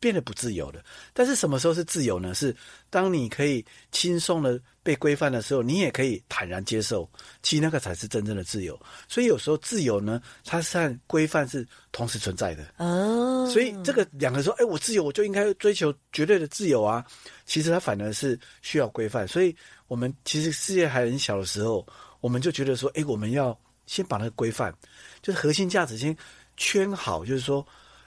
[0.00, 2.34] 变得不自由了，但是什么时候是自由呢？
[2.34, 2.54] 是
[2.90, 7.10] 当你可以轻松的被规范的时候，你也可以坦然接受。
[7.42, 8.78] 其实那个才是真正的自由。
[9.08, 12.72] 所以有时候自由呢，它是和规范是同时存在的。
[12.76, 17.04] 哦，所以这个两个说，哎，我自由，我就应该追求绝对的自由啊。
[17.44, 19.26] 其实它反而是需要规范。
[19.26, 19.56] 所以
[19.88, 21.84] 我们其实世界还很小的时候，
[22.20, 24.72] 我们就觉得说，哎，我们要先把那个规范，
[25.20, 26.16] 就是核心价值先
[26.56, 27.66] 圈好，就是说。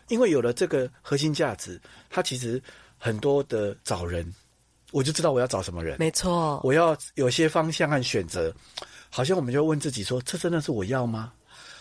[0.09, 1.77] 因为有了这个核心价值，
[2.09, 2.63] 它其实
[2.97, 4.25] 很多的找人，
[4.91, 5.97] 我就知道我要找什么人。
[5.99, 8.53] 没错，我要有些方向和选择，
[9.09, 11.33] 好像我们就问自己说：这真的是我要吗？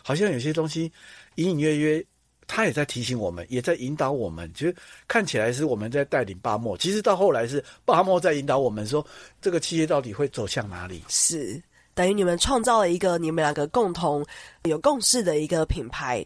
[0.02, 0.90] 好像有些东西
[1.34, 2.04] 隐隐约约，
[2.46, 4.50] 他也在提醒我们，也在引导我们。
[4.54, 4.74] 其实
[5.08, 9.04] 看起来是我们在带领八莫，其实到后来是八莫在引导我们说，
[9.40, 11.02] 这个企业到底会走向哪里？
[11.08, 11.60] 是
[11.94, 14.24] 等于你们创造了一个你们两个共同
[14.64, 16.24] 有共识的一个品牌。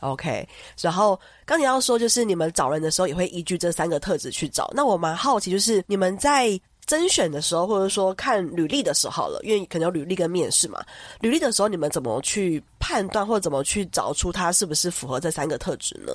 [0.00, 0.48] OK，
[0.80, 4.70] 然后刚你要说，就是你们找人的时候也会依据这三个特质去找。
[4.74, 10.82] 那我蛮好奇，就是你们在甄选的时候，或者说看履历的时候，好了，因为可能有履历跟面试嘛。
[11.20, 16.12] 履历的时候，你们怎么去判断，或者怎么去找出他是不是符合这三个特质呢？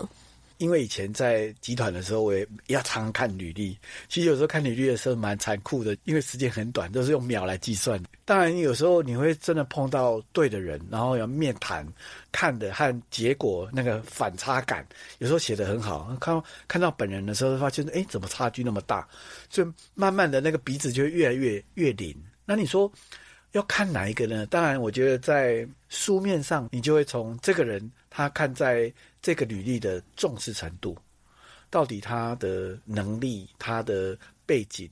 [0.58, 3.78] 因为以前在集团的时候，我也要常看履历。
[4.08, 8.02] 其实有时候看履历的时候蛮残酷的，因为时间很短，都是用秒来计算。
[8.24, 11.86] 当然，有时候你会真的碰到对的人，然后要面谈，
[12.32, 14.86] 看的和结果那个反差感，
[15.20, 19.08] 有时候写的很好，看看到本人的时候，发现哎，怎么差距那么大？
[19.50, 22.16] 所以慢慢的那个鼻子就越来越越灵。
[22.46, 22.92] 那你说
[23.52, 24.46] 要看哪一个呢？
[24.48, 28.94] 当然，我觉得在书面上，你就会从这个人他看在。
[29.26, 30.96] 这个履历的重视程度，
[31.72, 34.88] 到底他的能力、他的背景，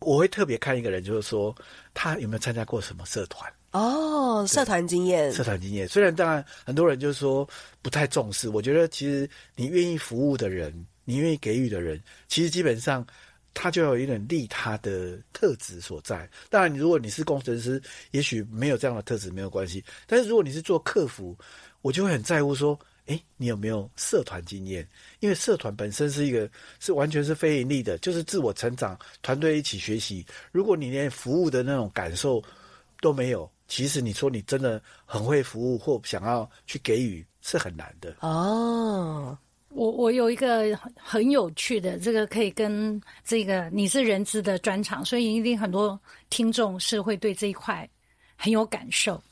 [0.00, 1.54] 我会特别看一个人，就是说
[1.94, 5.86] 他有没有参加过什么社团哦，社团经验，社团经验。
[5.86, 7.48] 虽然当然很多人就是说
[7.80, 13.06] 不太重视，我觉得其实你愿意服务的人，你愿意给予的人，其实基本上
[13.54, 16.28] 他就有一点利他的特质所在。
[16.50, 19.84] 当然，如果你是工程师，也许没有这样的特质没有关系。
[20.08, 21.38] 但是如果你是做客服，
[21.86, 22.78] 我就会很在乎说。
[23.06, 24.84] 哎，你有没有社团经验？
[25.20, 30.26] 因为社团本身是一个是完全是非盈利的，就是自我成长，团队一起学习。
[30.50, 32.42] 如果你连服务的那种感受
[33.00, 38.16] 都没有，其实你说你真的很会服务或想要去给予是很难的。
[38.22, 45.96] 哦，我我有一个很有趣的，这个可以跟这个你是人资的专场，所以一定很多
[46.28, 47.88] 听众是会对这一块
[48.34, 49.22] 很有感受。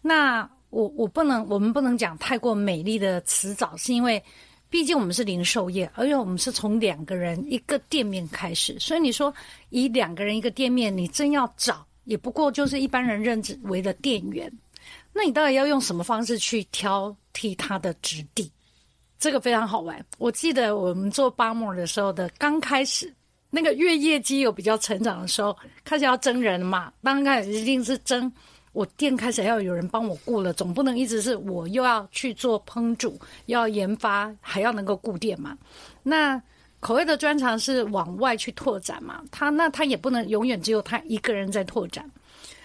[0.00, 0.48] 那。
[0.76, 4.22] 我我不能，我们不能讲太过美丽的辞藻，是因为
[4.68, 9.32] 毕竟我们是零售业，而且我们是从两个人一个店面开始，所以你说
[9.70, 14.52] 以两个人一个店面，你真要找，也不过就是一般人认知为的店员，
[15.14, 18.52] 那你到底要用什么方式去挑剔他的质地？
[19.18, 20.04] 这个非常好玩。
[20.18, 23.10] 我记得我们做 Bar-More 的时候的刚开始，
[23.48, 26.92] 那个月业绩有比较成长的时候，开始要征人嘛。
[27.02, 28.30] 刚开始一定是征
[28.76, 35.56] 我店开始要有人帮我顾了，总不能一直是我又要去做烹煮，要研发，还要能够顾店嘛。
[36.02, 36.38] 那
[36.78, 39.24] 口味的专长是往外去拓展嘛。
[39.30, 42.04] 他那他也不能永远只有他一个人在拓展。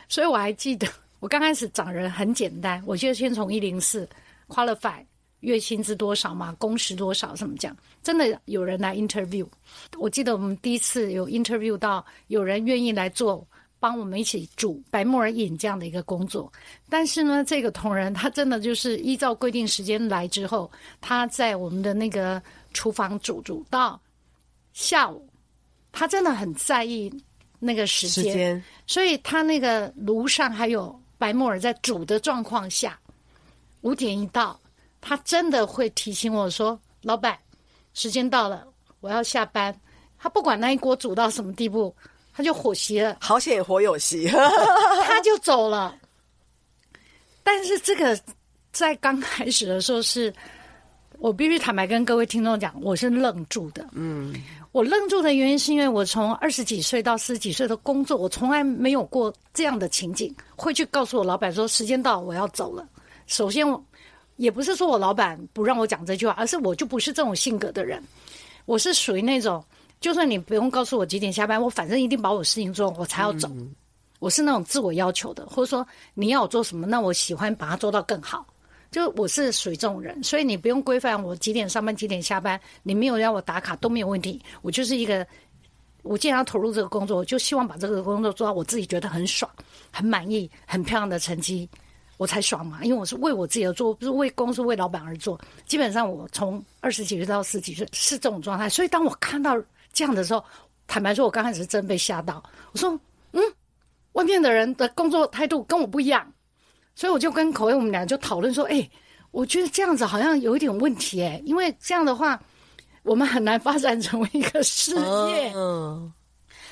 [0.09, 0.85] 所以我还记得
[1.21, 4.05] 我刚开始找人很简单，我就先从一零四
[4.49, 5.01] qualify。
[5.39, 6.53] 月薪资多少嘛？
[6.59, 7.33] 工时多少？
[7.37, 7.75] 什么讲？
[8.03, 9.47] 真的有人来 interview。
[9.97, 13.47] 我记得我们第一次有 interview 到有人愿意来做，
[13.81, 16.49] 帮我们一起煮白木耳饮这样的一个工作。
[16.87, 22.41] 但是呢，这个同仁他真的就是依照规定时间来之后，他在我们的那个
[22.73, 23.99] 厨房煮煮到
[24.71, 25.27] 下午，
[25.91, 27.11] 他真的很在意
[27.59, 28.63] 那个时间，时间。
[28.85, 32.99] 所以他那个炉上还有白木耳在煮的状况下，
[33.81, 34.57] 五点一到。
[35.03, 37.35] 他真的会提醒我说：“老板，
[37.95, 38.67] 时间到了，
[38.99, 39.75] 我要下班。”
[40.19, 41.91] 他不管那一锅煮到什么地步，
[42.41, 43.15] 他就火熄了。
[43.21, 44.27] 好险火有熄，
[45.05, 45.95] 他就走了。
[47.43, 48.19] 但是这个
[48.71, 50.33] 在刚开始的时候是，是
[51.19, 53.87] 我必须坦白跟各位听众讲，我是愣住的。
[53.91, 54.33] 嗯，
[54.71, 62.87] 我愣住的原因是因为我从二十几岁到四十几岁的工作，我从来没有过这样的情景，会去告诉我老板说：“时间到，我要走了。”
[63.27, 63.81] 首先我。
[64.37, 68.01] 也不是说我老板不让我讲这句话，而是我就不是这种性格的人。
[68.65, 69.63] 我是属于那种，
[70.01, 73.47] 就算你不用告诉我几点下班，我反正一定把我事情做，我才要走。
[73.53, 73.73] 嗯。
[74.19, 78.45] 我是那种自我要求的，或者说你要我做什么，那我喜欢把它做到更好。
[78.91, 84.39] 就我是属于这种人，所以你不用规范我几点上班、几点下班，你没有让我打卡都没有问题。
[84.61, 85.25] 我就是一个，
[86.03, 89.49] 我既然要投入这个工作，我就希望把这个工作做到我自己觉得很爽、
[89.91, 91.67] 很满意、很漂亮的成绩。
[92.17, 95.39] 我才爽嘛，因为我是为我自己而做，不是为公司、为老板而做。
[95.65, 98.69] 基本上，我从二十几岁到四十几岁是这种状态。
[98.69, 99.57] 所以，当我看到
[99.93, 100.43] 这样的时候，
[100.87, 102.43] 坦白说，我刚开始是真被吓到。
[102.71, 102.99] 我说
[103.33, 103.41] ：“嗯，
[104.13, 106.31] 外面的人的工作态度跟我不一样。”
[106.95, 108.89] 所以，我就跟口味我们俩就讨论说：“哎，
[109.31, 112.41] 我觉得这样子好像有一点问题哎，因为这样的话，
[113.03, 116.11] 我们很难发展成为一个事业。”嗯。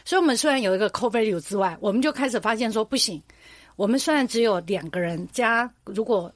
[0.05, 3.21] 所以，我们虽然有一个 core value 之外，我们就开始发现说不行。
[3.75, 6.31] 我们虽然只有两个人加，如果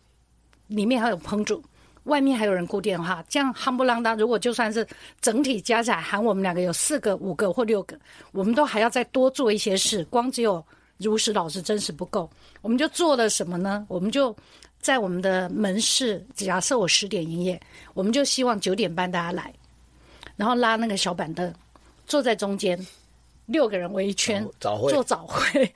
[0.67, 1.61] 里面还有烹煮，
[2.03, 4.17] 外面还有人固定的话，这样夯不啷当。
[4.17, 4.85] 如果就算是
[5.21, 7.97] 整体加起来含我们两个有四个、五个或六个，
[8.31, 10.03] 我们都还要再多做一些事。
[10.05, 10.63] 光只有
[10.97, 12.29] 如实、老实、真实不够，
[12.61, 13.85] 我们就做了什么呢？
[13.87, 14.35] 我们就
[14.79, 17.59] 在我们的门市，假设我十点营业，
[17.93, 19.53] 我们就希望九点半大家来，
[20.35, 21.53] 然后拉那个小板凳，
[22.05, 22.77] 坐在中间，
[23.45, 25.73] 六个人围一圈，早会做早会。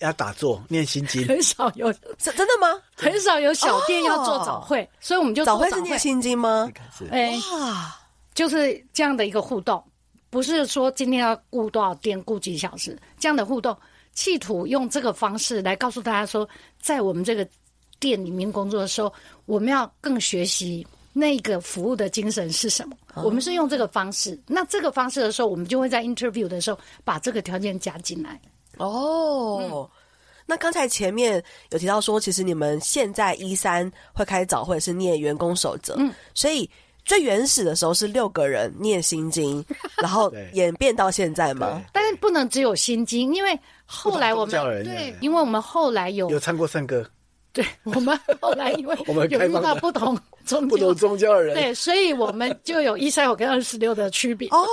[0.00, 2.68] 要打坐念心经，很少有真的吗？
[2.96, 6.70] 很少有小店要做早会，哦、所以我们就早会，是念心经吗？
[7.10, 7.96] 哎，哇，
[8.34, 9.82] 就是这样的一个互动，
[10.30, 13.76] 不是说今天要顾多少店，顾几小时这样的互动，
[14.14, 16.48] 企图用这个方式来告诉大家说，
[16.80, 17.46] 在我们这个
[18.00, 19.12] 店里面工作的时候，
[19.46, 22.96] 我们要更学习那个服务的精神是什么。
[23.14, 28.40] 哦、我们是用这个方式，那这个方式的时候，我们就会在 interview 的时候把这个条件加进来。
[28.78, 29.88] 哦，嗯、
[30.46, 36.68] 那刚才前面有提到说，其实你们现在一三会开早会是念员工守则，嗯，所以
[37.04, 39.64] 最原始的时候是六个人念心经，
[40.02, 41.82] 然后演变到现在吗。
[41.92, 47.06] 但是不能只有心经，因为后来我们对，因为我们后来有有唱过圣歌，
[47.52, 54.48] 对，我们后来因为 我们有遇到不同宗不同宗教的人，对，所以我们就有一三五跟二十六的区别。
[54.48, 54.66] 哦。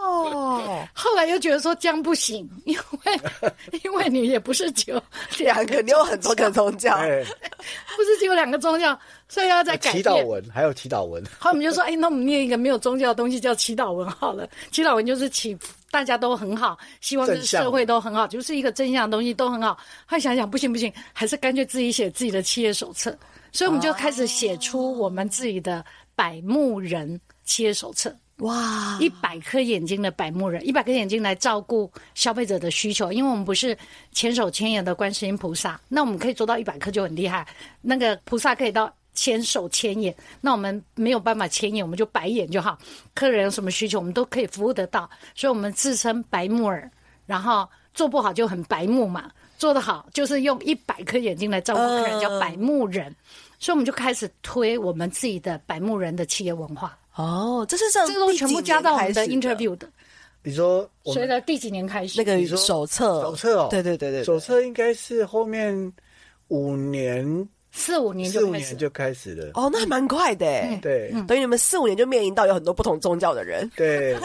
[0.00, 3.20] 哦， 后来又觉得说这样不行，因为
[3.84, 5.02] 因为你也不是只有
[5.38, 6.96] 两个，你有很多个宗教，
[7.96, 9.92] 不是只有两个宗教，所以要再改。
[9.92, 14.48] 祈祷文还有祈祷文，后来我们就说，哎，那我们念一个没有宗教的东西叫祈祷文好了。
[14.70, 15.56] 祈祷文就是祈
[15.90, 19.74] 大家都很好，希望这个社会都很好，就是一个真相的东西都很好。
[20.06, 23.14] 后来想想不行不行，还是干脆自己写自己的企业手册，
[23.52, 25.84] 所以我们就开始写出我们自己的
[26.14, 28.14] 百慕人企业手册。
[28.40, 28.96] 哇！
[29.00, 33.76] 一百颗眼睛的百目人，一百颗眼睛来照顾消费者的需求，因为我们不是
[34.12, 37.46] 千手千眼的观世音菩萨，那我们可以做到一百颗就很厉害。
[37.80, 42.78] 那个菩萨可以到千手千眼，那我们没有办法千眼，我们就百眼就好。
[43.14, 46.90] 客人有什么需求，我们都可以服务得到，所以我们自称百目尔，
[47.26, 49.30] 然后做不好就很白目嘛。
[49.58, 53.14] 做得好，就是用一百颗眼睛来照顾客人，叫百目人。
[53.58, 56.96] 所以我们就开始推我们自己的百目人的企业文化。
[57.20, 59.88] 哦，这是这这个都全部加到我们的 interview 的。
[60.42, 62.18] 你说随着第几年开始？
[62.18, 65.92] 那个手册，手册哦，对对对对，手册应该是后面
[66.48, 67.48] 五年。
[67.72, 70.44] 四五年就四五年就开始了哦，那还蛮快的。
[70.82, 73.70] 对，等于你们四五年就面临到有很多不同宗教的人。
[73.76, 74.18] 对，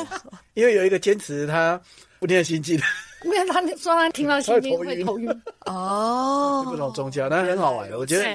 [0.55, 1.79] 因为有一个坚持他
[2.19, 2.83] 不念心经的，
[3.23, 5.29] 因为他说他听到心经会头晕。
[5.67, 7.87] 哦， 不同宗教，那很好玩。
[7.91, 8.25] 我觉得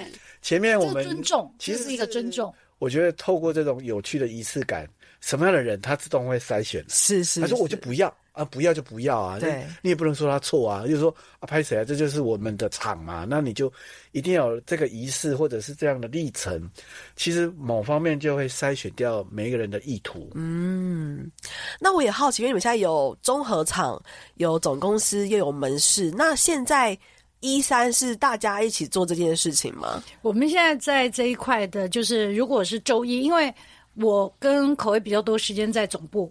[0.43, 2.55] 前面我们尊重，其实是一个尊重。
[2.81, 4.89] 我觉得透过这种有趣的仪式感，
[5.21, 6.85] 什么样的人他自动会筛选。
[6.89, 8.13] 是是，他说我就不要。
[8.33, 9.41] 啊，不要就不要啊！
[9.41, 11.85] 对，你也不能说他错啊，就是说啊，拍谁啊？
[11.85, 13.71] 这就是我们的场嘛，那你就
[14.13, 16.71] 一定要有这个仪式或者是这样的历程。
[17.17, 20.31] 其实某方面就会筛选掉每一个人的意图。
[20.37, 21.29] 嗯，
[21.81, 24.01] 那我也好奇，因为你们现在有综合厂、
[24.37, 26.97] 有总公司，又有门市，那现在
[27.41, 30.03] 一三是大家一起做这件事情吗？
[30.23, 33.53] 我们现在在这一块的，就是如果是周一，因为
[33.95, 36.31] 我跟口味比较多时间在总部。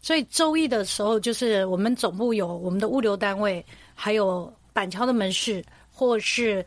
[0.00, 3.64] 所以周一的时候，就是我们总部有我们的物流单位，
[3.94, 6.64] 还有板桥的门市，或是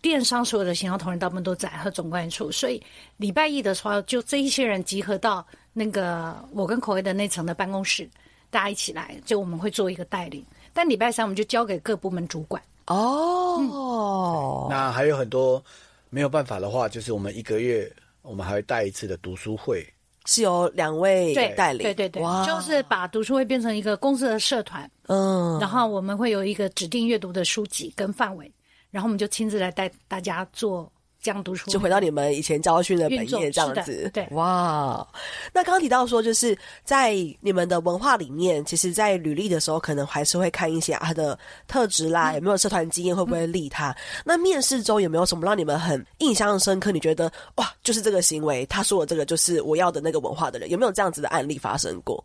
[0.00, 2.50] 电商所有的行销同仁，大部分都在和总管理处。
[2.50, 2.82] 所以
[3.18, 8.08] 礼拜一的时候，就这一些人集合到那个我跟口味的那层的办公室，
[8.50, 10.44] 大家一起来，就我们会做一个带领。
[10.72, 12.60] 但礼拜三我们就交给各部门主管。
[12.88, 15.62] 哦，嗯、那还有很多
[16.10, 17.90] 没有办法的话，就是我们一个月
[18.22, 19.86] 我们还会带一次的读书会。
[20.26, 28.52] 是由两位带领，对对对，哇就是把读书会变成一个公司的社团，嗯，然后我们会有一个指定阅读的书籍跟范围，
[28.90, 30.90] 然后我们就亲自来带大家做。
[31.20, 35.06] 这样读书就回到你们以前教训的本业这样子，对，哇。
[35.52, 43.90] 那刚刚提到说，就是在你们的文化里面，其实，在履历的时候，可能还是会看一些他的特质啦，嗯、有没有社团经验，会不会利他。
[43.90, 46.92] 嗯、那面试中有没有什么让你们很印象深刻？
[46.92, 52.24] 你觉得哇，就是这个行为，他说的这个就是我要的那个文化的人，有没有这样子的案例发生过？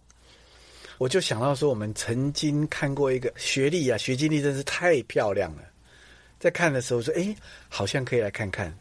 [0.99, 5.63] 我就想到说，我们曾经看过一个学历啊，学经历真是太漂亮了，
[6.39, 7.35] 在看的时候说，哎，
[7.67, 8.71] 好像可以来看看。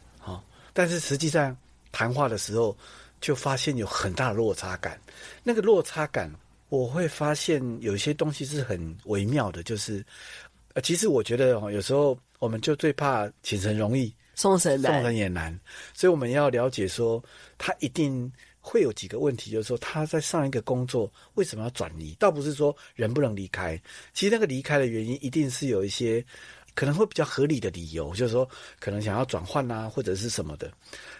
[0.73, 1.55] 但是实际上
[1.91, 2.75] 谈话的时候，
[3.21, 4.99] 就发现有很大的落差感。
[5.43, 6.29] 那个落差感，
[6.69, 10.03] 我会发现有些东西是很微妙的，就是，
[10.73, 15.57] 呃，其实我觉得哦，有时候我们就最怕请神容易送神难，送神也难。
[15.93, 17.23] 所以我们要了解说，
[17.57, 22.15] 他一定会有几个问题，就是说他在上一个工作为什么要转移？
[22.19, 23.79] 倒不是说人不能离开，
[24.13, 26.25] 其实那个离开的原因一定是有一些。
[26.75, 28.47] 可能会比较合理的理由，就是说
[28.79, 30.71] 可能想要转换啊，或者是什么的。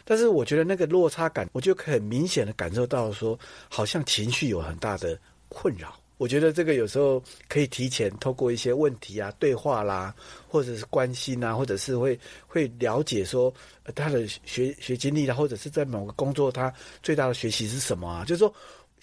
[0.03, 3.37] 但是我觉得那个落差感，我就很明显的感受到说，
[3.69, 5.99] 好像情绪有很大的困扰。
[6.17, 10.13] 我觉得这个有时候可以提前透过一些问题啊、对话啦，
[10.47, 13.53] 或者是关心啊，或者是会会了解说
[13.95, 18.23] 他的学学经历啦，或者是在某个工作他最大的学习是什么啊？
[18.25, 18.53] 就是说。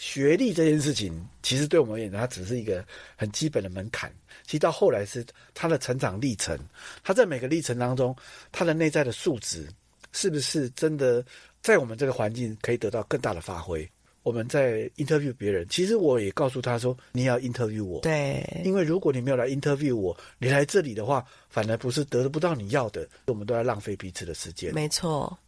[0.01, 2.83] 学历这件事情，其实对我们而言，它只是一个
[3.17, 4.11] 很基本的门槛。
[4.47, 6.59] 其实到后来是他的成长历程，
[7.05, 8.17] 他在每个历程当中，
[8.51, 9.69] 他的内在的素质
[10.13, 11.23] 是不是真的
[11.61, 13.87] 在我们这个环境可以得到更大的发挥？
[14.23, 24.73] 我们在 interview 别人，其实我也告诉他说，你要 interview 我，对，因为如果你没有来 interview 我，你来这里的话，反而不是得不到你要的，我们都在浪费彼此的时间。
[24.75, 25.39] 没错。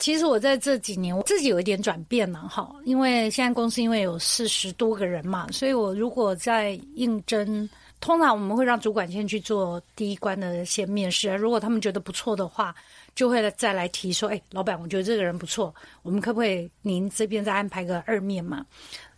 [0.00, 7.68] 其实我在这几年我自己有一点转变了哈，因为现在公司因为有四十多个人嘛，所以我如果在应征，
[8.00, 12.74] 通常我们会让主管先去做第一关的先面试，如果他们觉得不错的话，
[13.14, 18.64] 就会再来提说，哎，老板，我觉得这个人不错，我们可不可以您这边再安排个二面嘛？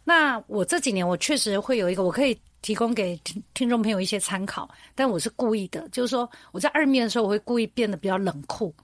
[0.03, 8.75] 那我这几年我确实会有一个，我可以提供给听听众朋友一些参考，但我是故意的，就是说我在二面的时候，我会故意变得比较冷酷。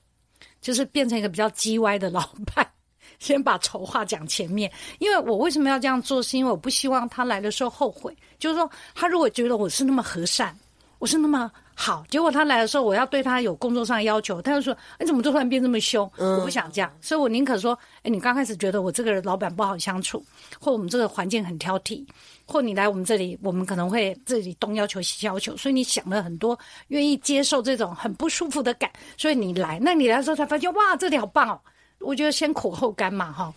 [0.61, 2.67] 就是变成一个比较叽歪的老板，
[3.19, 4.71] 先把丑话讲前面。
[4.99, 6.23] 因为我为什么要这样做？
[6.23, 8.17] 是因为我不希望他来的时候后悔。
[8.39, 10.57] 就是说，他如果觉得我是那么和善，
[10.99, 20.21] 我是那么好，结果他来的时候，我要对他有工作上的要求，他就说：“你怎么突然变这么凶？”我不想这样，所以我宁可说：“哎，你刚开始觉得我这个老板不好相处，
[20.59, 22.05] 或我们这个环境很挑剔。”
[22.45, 26.59] 或你来我们这里，我们可能会这里东要求西要求，所以你想了很多，
[26.89, 31.61] 愿意接受这种很不舒服的感，所以你来，那你来的时候才发现，哇，这里好棒哦！
[32.01, 33.55] 我觉得先苦后甘嘛，哈。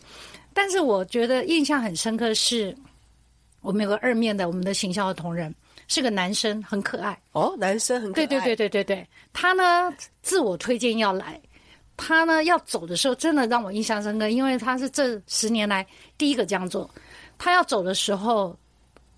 [0.54, 2.76] 但是我觉得印象很深刻是，
[3.62, 5.54] 我们有个二面的，我们的行销的同仁
[5.88, 11.40] 是个男生，很可爱哦，男生很可爱，对对对对对对，他呢自我推荐要来，
[11.96, 15.86] 他呢要走的时候，真的让我印象深刻，因为他是这十年来
[16.18, 16.90] 第一个这样做，
[17.38, 18.56] 他要走的时候。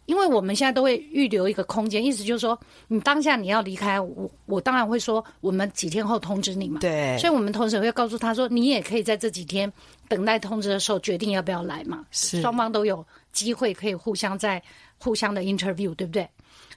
[0.06, 6.82] 因为我们现在都会预留一个空间，意思就是说，你当下你要离开，我我当然会说，我们几天后通知你嘛。
[6.82, 9.72] 对，所以我们同时会告诉他说，你也可以在这几天
[10.10, 12.04] 等待通知的时候决定要不要来嘛。
[12.12, 14.64] 是，双方都有机会可以互相在
[14.98, 16.30] 互相的 interview，对不对？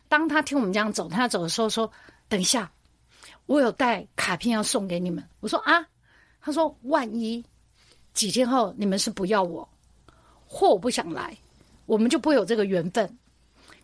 [0.08, 1.88] 当他听我们这样走，他走的时候说，
[2.28, 2.68] 等一下，
[3.46, 5.22] 我有带卡片要送给你们。
[5.40, 5.86] 我说啊，
[6.40, 7.44] 他说万一
[8.14, 9.68] 几天后你们是不要我，
[10.46, 11.36] 或我不想来。
[11.86, 13.18] 我们就不会有这个缘分。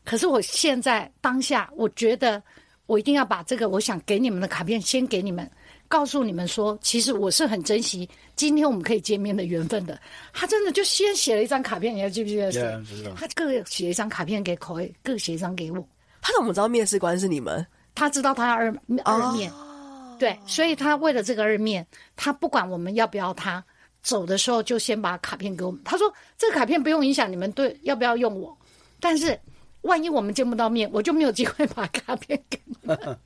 [0.05, 2.43] 可是我现在当下，我觉得
[2.87, 5.49] 我一定要把这个我想给你们的卡片先给你们，
[5.93, 10.01] 告诉你们说，其实我是很珍惜今天我们可以见面的缘分的。
[10.33, 12.83] 他真的就先写了一张卡片，你还记不记得？Yeah,
[13.15, 15.87] 他各写一张卡片给口味，各写一张给我。
[16.23, 17.67] 他怎么知道面试官是你们？
[17.95, 18.75] 他知道他要二
[19.05, 20.19] 二面，oh.
[20.19, 21.87] 对，所以他为了这个二面，
[22.17, 23.63] 他不管我们要不要他。
[24.03, 25.81] 走的时候就先把卡片给我们。
[25.85, 28.57] 他说：“这个卡片不用影响你们对要不要用我，
[28.99, 29.39] 但是
[29.83, 32.99] 万一我们见不到面，我就没有机会把卡片给你们。”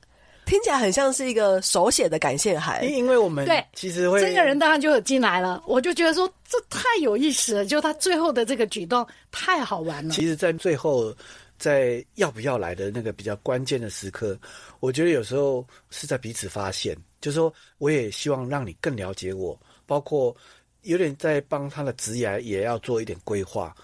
[0.47, 2.83] 听起来很像是一个手写的感谢函。
[2.91, 10.15] 因为我们对其实会这个人当然就有进来了，我就觉得说这太有意思了，就他最后的这个举动太好玩了。
[10.15, 11.13] 其实，在最后
[11.59, 14.35] 在要不要来的那个比较关键的时刻，
[14.79, 20.35] 我觉得有时候是在彼此发现，就是说我也希望让你更了解我，包括。
[20.83, 23.75] 有点在帮他的职业也要做一点规划。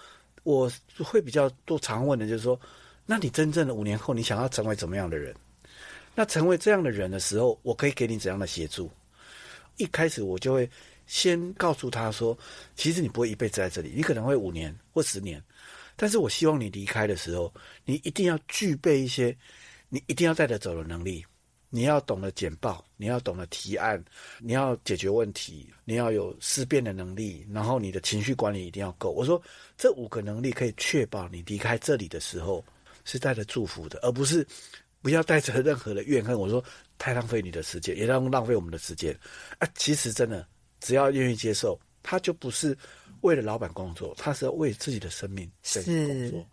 [0.42, 0.70] 我
[1.04, 2.58] 会比较多常问的，就是说，
[3.04, 5.34] 那你真正的五年后，你想要成为怎么样的人？
[6.14, 8.90] 那成为这样的人的时候，我可以给你怎样的协助？
[9.76, 10.68] 一开始我就会
[11.06, 12.36] 先告诉他说，
[12.76, 15.42] 其实你不会一辈子在这里，你可能会五年或十年，
[15.96, 17.52] 但是我希望你离开的时候，
[17.84, 19.36] 你一定要具备一些，
[19.88, 21.24] 你一定要带得走的能力。
[21.70, 24.00] 你要懂得简报，你要懂得提案，
[24.38, 29.10] 你要解决问题，你要有思辨的能力，然后你的情绪管理一定要够。
[29.10, 29.42] 我说
[29.76, 32.64] 这五个能力可以确保你离开这里的时候
[33.04, 34.46] 是带着祝福的，而不是
[35.04, 36.34] 不要带着任何的怨恨。
[36.36, 36.64] 我说
[36.96, 39.14] 太浪费你的时间，也浪浪费我们的时间。
[39.58, 40.48] 啊，其实真的
[40.80, 42.74] 只要愿意接受，他就不是
[43.20, 46.46] 为了老板工作，他是要为自己的生命在工作。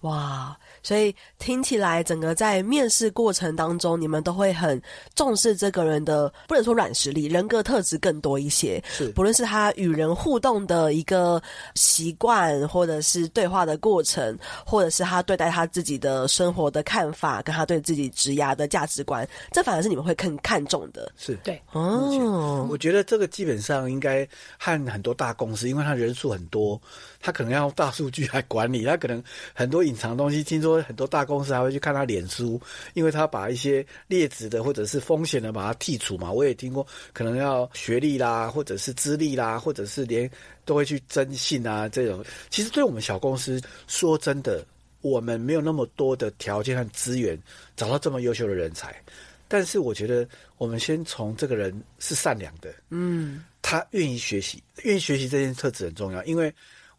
[0.00, 4.80] 哇，所以听起来，整个在面试过程当中，你们都会很
[5.14, 8.82] 重视这个人的，不能说软实力，人格特质更多一些。
[8.88, 11.42] 是，不论是他与人互动的一个
[11.74, 21.12] 习惯，或者是对话的过程，或者是他对待他自己的生活的看法，跟他对自己职涯的价值观，这反而是你们会更看重的。
[21.18, 24.26] 是对哦，我觉得这个基本上应该
[24.58, 26.80] 和很多大公司，因为他人数很多。
[27.22, 30.42] 他可能要用大数据来管理，他可能很多隐藏东西。
[30.42, 32.58] 听说很多大公司还会去看他脸书，
[32.94, 36.32] 因为他把一些劣质的或者是风险的把它剔除嘛。
[36.32, 40.28] 我也听过，可能要学历啦，或者是资历啦，或者是连
[40.64, 42.24] 都会去征信啊这种。
[42.48, 44.64] 其实对我们小公司说真的，
[45.02, 47.38] 我们没有那么多的条件和资源
[47.76, 48.98] 找到这么优秀的人才。
[49.46, 56.50] 但是我觉得，我们先从这个人是善良的，嗯，他愿意学习，愿意学习这件特质很重要，因为。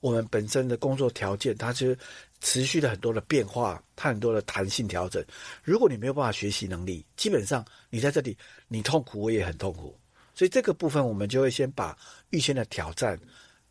[0.02, 1.96] 我们本身的工作条件，它就
[2.42, 5.24] 持续的很多的变化，它很多的弹性调整。
[5.64, 8.36] 如果你没有办法学习能力，基本上你在这里
[8.68, 9.98] 你痛苦，我也很痛苦。
[10.34, 11.96] 所以这个部分，我们就会先把
[12.32, 13.20] 预先的挑战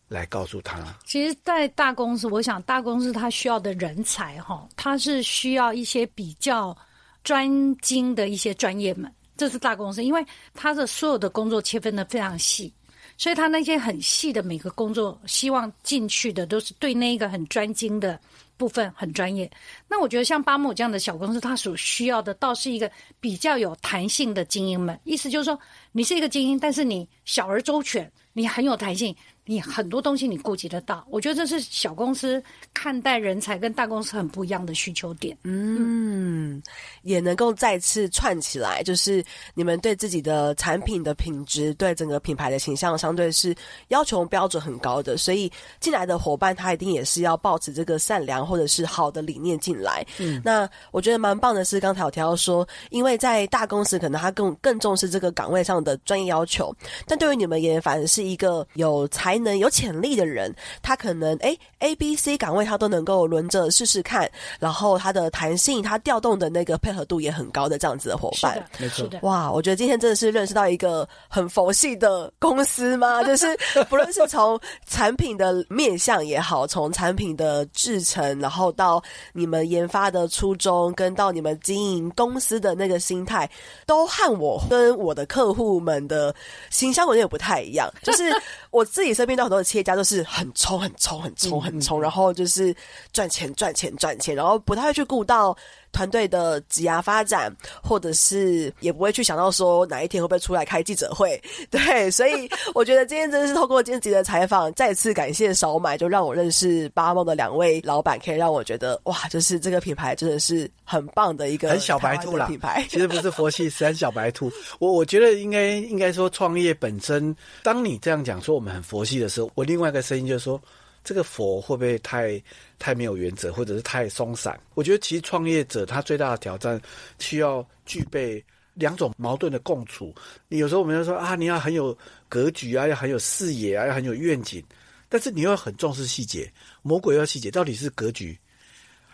[0.07, 0.97] 来告诉他。
[1.05, 6.77] 其实，在大公司，我想大公司它需要的人才，哈，它是需要一些比较
[7.25, 9.13] 专精的一些专业们。
[9.37, 10.25] 这是大公司，因为
[10.55, 12.73] 它的所有的工作切分的非常细。
[13.21, 18.19] 所以他那些很细的每个工作，希望进去的都是对那一个很专精的
[18.57, 19.49] 部分很专业。
[19.87, 22.91] 那我觉得像巴姆这样的小公司，他所需要的倒是一个
[23.21, 24.99] 比较有弹性的精英们。
[25.05, 25.61] 意思就是说，
[25.93, 29.15] 你是一个精英，但是你小而周全，你很有弹性。
[29.47, 32.41] 你很多东西你顾及得到，我觉得这是小公司
[32.73, 35.37] 看待人才跟大公司很不一样的需求点。
[35.43, 36.63] 嗯，
[37.03, 39.25] 也能够再次串起来，就是
[39.55, 43.53] 你们对自己的产品的品质，对整个品牌的形象，相对是
[43.89, 45.17] 要求标准很高的。
[45.17, 50.07] 所以进来的伙伴，他一定也是要抱持这个善良或者是好的理念进来。
[50.19, 56.73] 嗯，那我觉得蛮棒的是，刚才我提到说，因为在大公司可能他更更重视这个岗位上的专业要求，
[57.07, 59.30] 但对于你们也反而是一个有才。
[59.39, 69.09] 能有潜力的人，他可能诶 A、B、C 岗位他都能够轮着试试看，然后他的弹性，他调动的那个配合度也很高的这样子的伙伴，没错。
[69.23, 73.23] 哇，我觉得今天真的是认识到一个很佛系的公司吗？
[73.23, 73.57] 就 是
[73.89, 79.03] 不论是从产品的面向也好，从产品的制成，然后到
[79.33, 83.49] 你们研发的初衷，跟到你们经营公司的那个心态，
[83.87, 86.35] 都和我跟我的客户们的
[86.71, 87.91] 形象有点不太一样。
[88.03, 88.31] 就是
[88.71, 92.75] 我自己身边都很多的企业家都是很冲、很冲、很冲、很冲，然后就是
[93.13, 95.55] 赚钱、赚钱、赚钱，然后不太会去顾到。
[95.93, 114.51] 团队的职涯发展，或者是也不会去想到说哪一天会不会出来开记者会， 对，所以我觉得今天真的是透过今天的采访，再次感谢少买，就让我认识八梦的两位老板，可以让我觉得哇，就是这个品牌真的是很棒的一个很小白兔啦品牌，其实不是佛系，是很小白兔。
[114.79, 120.61] 我我觉得应该应该说创业本身，当你这样讲说我们很佛系的时候，我另外一个声音就是说。
[121.03, 122.43] 这个佛会不会太
[122.79, 124.59] 太没有原则，或者是太松散？
[124.75, 126.81] 我觉得其实创业者他最大的挑战
[127.19, 128.45] 需要具备
[128.75, 130.15] 两种矛盾的共处。
[130.49, 131.97] 你有时候我们就说啊，你要很有
[132.29, 134.63] 格局啊，要很有视野啊，要很有愿景，
[135.09, 136.53] 但是你又要很重视细节。
[136.83, 138.39] 魔鬼要细节，到底是格局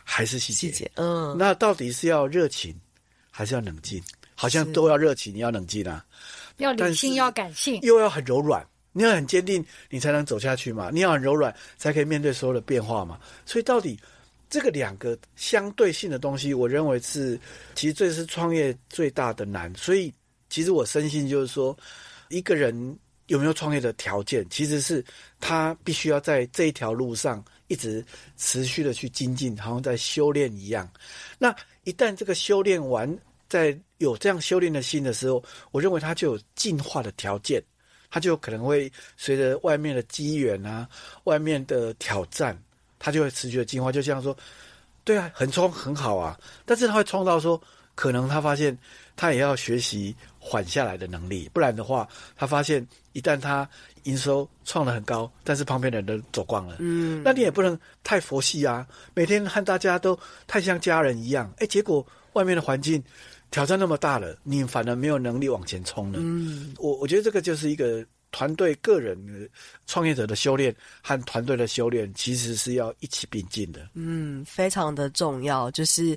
[0.02, 0.68] 还是细节？
[0.68, 2.74] 细节，嗯，那到底是要热情
[3.30, 4.02] 还是要冷静？
[4.34, 6.04] 好像都要热情，你要冷静啊，
[6.58, 8.62] 要理性，要感性，又要很柔软。
[8.96, 10.88] 你要很坚定，你才能走下去嘛。
[10.90, 13.20] 你要很柔软，才可以面对所有的变化嘛。
[13.44, 14.00] 所以，到底
[14.48, 17.38] 这个两个相对性的东西，我认为是
[17.74, 19.70] 其实这是创业最大的难。
[19.74, 20.10] 所以，
[20.48, 21.76] 其实我深信就是说，
[22.30, 25.04] 一个人有没有创业的条件，其实是
[25.40, 28.02] 他必须要在这一条路上一直
[28.38, 30.90] 持续的去精进，好像在修炼一样。
[31.38, 33.14] 那一旦这个修炼完，
[33.46, 37.62] 在有这样修炼的心的时候，我认为他就有进化的条件。
[38.10, 40.88] 他就可能会随着外面的机缘啊，
[41.24, 42.56] 外面的挑战，
[42.98, 43.90] 他就会持续的进化。
[43.92, 44.36] 就像说，
[45.04, 47.60] 对啊，很冲很好啊，但是他会冲到说，
[47.94, 48.76] 可能他发现
[49.16, 53.68] 他也要学习缓下来的能力，不然的话，他发现一旦他
[54.04, 63.02] 营收创得很高，但是旁边的人都走光了，嗯，那你也不能太佛系啊，每天和大家都太像家人一样，哎，结果外面的环境。
[63.56, 66.18] 挑战那么大了，你反而没有能力往前冲了。
[66.20, 69.18] 嗯，我我觉得这个就是一个团队、个人
[69.86, 73.88] 创业者的修炼和团队的修炼，其实是要一起并进的。
[73.94, 76.14] 嗯，非常的重要，就是。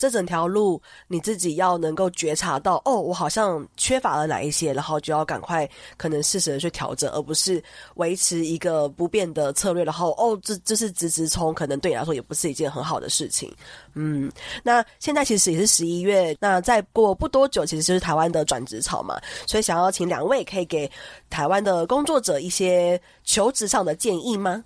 [0.00, 7.62] 这整条路你自己要能够觉察到，哦，我好像缺乏了哪一些，然后就要赶快可能适时的去调整，而不是
[7.96, 13.54] 维持一个不变的策略，然后哦，这这是直直冲，可能对你来说也不是一件很好的事情。
[13.92, 14.32] 嗯，
[14.62, 20.90] 那现在其实也是十一月，那再过不多久，其实就是台湾的转职潮嘛，所以想要请两位可以给
[21.28, 24.64] 台湾的工作者一些求职上的建议吗？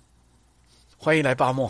[0.97, 1.69] 欢迎来八莫。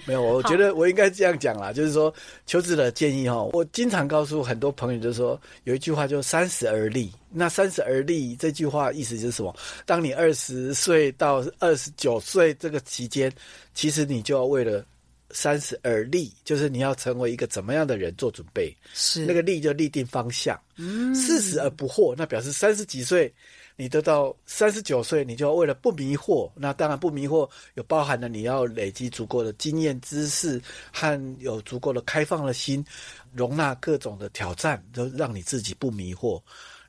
[0.06, 2.12] 没有，我觉得我应该这样讲啦，就是说
[2.46, 7.10] 求职的建议哈，我经常告诉很多朋友，就是说有一句话，就三十而立。
[7.30, 9.54] 那三十而立这句话意思就是什么？
[9.86, 13.32] 当你二十岁到二十九岁这个期间，
[13.74, 14.84] 其实你就要为了
[15.30, 18.76] 三十而立，就是你要成为一个怎么样的人做准备。
[18.92, 20.60] 是那个立就立定方向。
[20.76, 23.32] 嗯，四十而不惑，那表示三十几岁。
[23.74, 30.60] 你得到三十九岁，你就要为了不迷惑，那当然不迷惑，有包含了你要累积足够的经验知识
[30.92, 32.84] 和有足够的开放的心，
[33.32, 36.40] 容纳各种的挑战，都让你自己不迷惑。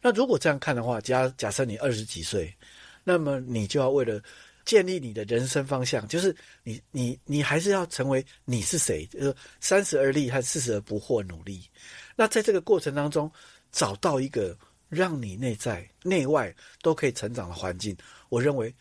[0.02, 2.54] 那如果这样看的话，假假设你二十几岁，
[3.04, 4.22] 那么你就要为了
[4.66, 11.64] 建立你的人生方向，就是你你你还是要成为你是谁，就是三十而立和四十而不惑努力。
[12.16, 13.32] 那在这个过程当中，
[13.72, 14.56] 找到一个。
[14.94, 17.98] 让你内在内外都可以成长的环境，
[18.30, 18.74] 我认为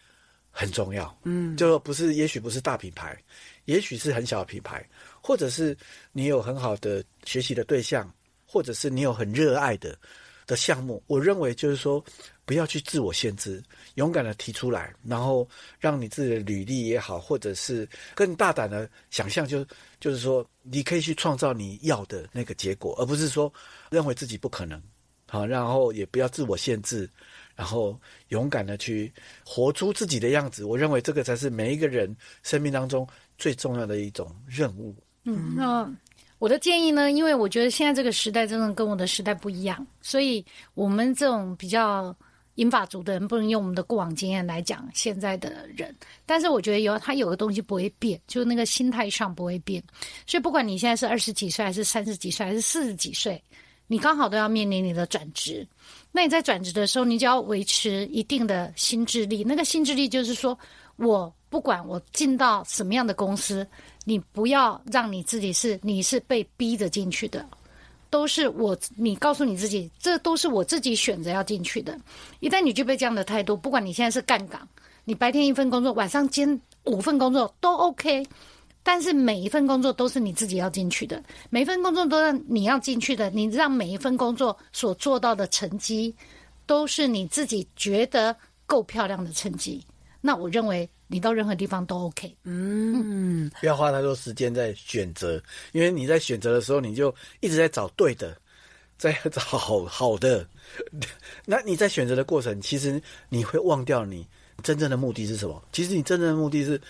[0.50, 1.18] 很重要。
[1.24, 3.16] 嗯，就不是，也许不是大品牌，
[3.64, 4.86] 也许是很小的品牌，
[5.20, 5.76] 或者是
[6.12, 8.12] 你有很好的学习的对象，
[8.46, 9.98] 或者是你有很热爱的
[10.46, 11.02] 的项目。
[11.06, 12.04] 我认为就是说，
[12.44, 13.62] 不要去自我限制，
[13.94, 15.48] 勇敢的提出来，然后
[15.78, 19.64] 让你自己的履历也好，或者是更大胆的想象，就
[20.00, 23.50] 就是说，你可以去创造你要的那个结果，而不是说
[23.90, 24.82] 认为自己不可能。
[25.32, 27.08] 好，然后也不要自我限制，
[27.56, 29.10] 然后勇敢的去
[29.46, 30.62] 活出自己的样子。
[30.62, 33.08] 我认为这个才是每一个人生命当中
[33.38, 34.94] 最重要的一种任务。
[35.24, 35.90] 嗯，那
[36.38, 37.10] 我的建议呢？
[37.10, 42.14] 因为我觉得现在这个时代真的跟我的时代不一样，所以我们这种比较
[42.56, 45.96] 英法族的人不能用我们的过往经验来讲现在的人。
[46.26, 49.82] 但是我觉得有他有的东西不会变，就是那个心态上不会变。
[50.26, 53.42] 所以不管你现在是二十几岁，还是三十几岁，还是四十几岁。
[53.92, 55.68] 你刚好都要面临你的转职，
[56.12, 59.44] 那你在转职的时候，你就要维持一定的心智力。
[59.44, 60.58] 那个心智力就是说，
[60.96, 63.66] 我不管我进到什么样的公司，
[64.06, 67.46] 你不要让你自己是你是被逼着进去的，
[68.08, 71.94] 都是我，你告诉你自己，这都是我自己选择要进去的。
[72.40, 74.66] 一旦你具备这样的态度，不管你现在是干岗，
[75.04, 78.26] 你白天一份工作，晚上兼五份工作都 OK。
[78.82, 83.30] 但是每一份工作都是你自己要进去的，每一份工作都是你要进去的。
[83.30, 86.14] 你让每一份工作所做到的成绩，
[86.66, 89.84] 都是你自己觉得够漂亮的成绩，
[90.20, 92.34] 那我认为你到任何地方都 OK。
[92.44, 98.36] 嗯，不要花太多时间在选择，因为你在选择的时候，你就一直在找对的，
[98.96, 100.46] 在找好好的。
[101.44, 104.26] 那你在选择的过程，其实你会忘掉你
[104.62, 105.62] 真正的目的是什么？
[105.70, 106.80] 其实你真正的目的是，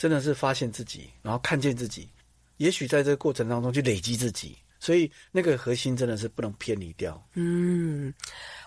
[0.00, 2.08] 真的是发现自己，然后看见自己。
[2.56, 7.22] 也许在这个过程当中去累积自己，所以那个核心真的是不能偏离掉。
[7.34, 8.10] 嗯。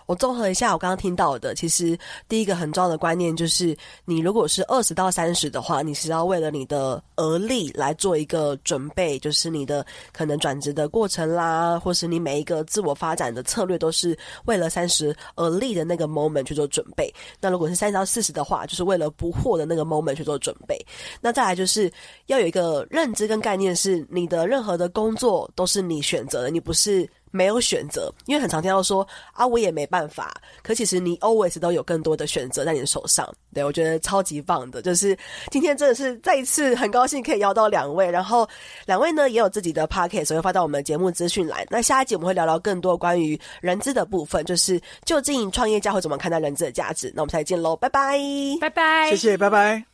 [0.06, 1.98] 我综合一下我刚刚听到的，其实
[2.28, 17.12] 第一个很重要的观念就是，你如果是二十到三十的话，你是要为了你的而立来做一个准备，就是你的可能转职的过程啦，或是你每一个自我发展的策略，都是为了三十而立的那个 moment 去做准备。
[17.40, 20.78] 那如果是三十到四十的话，就是为了不惑的那个 moment 去做准备。
[21.20, 21.90] 那再来就是
[22.26, 27.08] 要有一个认知跟概念，是你的任何的工作都是你选择的，你不是。
[27.34, 30.32] 没有选择，因为很常听到说啊，我也没办法。
[30.62, 33.28] 可其实你 always 都有更多的选择在你的手上。
[33.52, 35.18] 对，我觉得超级棒的，就是
[35.50, 38.48] 今天真的是再一次很高兴可以邀到两位，然后
[38.86, 41.66] 两位呢也有自己的 podcast，所以发到我们节目资讯栏。
[41.68, 47.12] 那下一集我们会聊聊更多关于人资的部分，就是究竟创业家会怎么看待人资的价值。
[47.16, 48.16] 那我们下次见喽，拜拜，
[48.60, 49.93] 拜拜，谢谢，拜拜。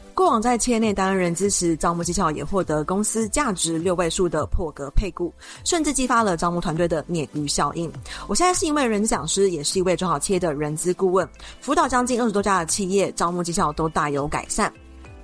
[0.13, 5.33] 过往在企业内担任人资时，招募绩效也获得公司价值六位数的破格配股，
[5.63, 7.91] 甚至激发了招募团队的鲶鱼效应。
[8.27, 11.27] 我现在是一位人资讲师，也是一位中小企业的人资顾问，
[11.59, 14.71] 辅导将近二十多家的企业，招募绩效都大有改善。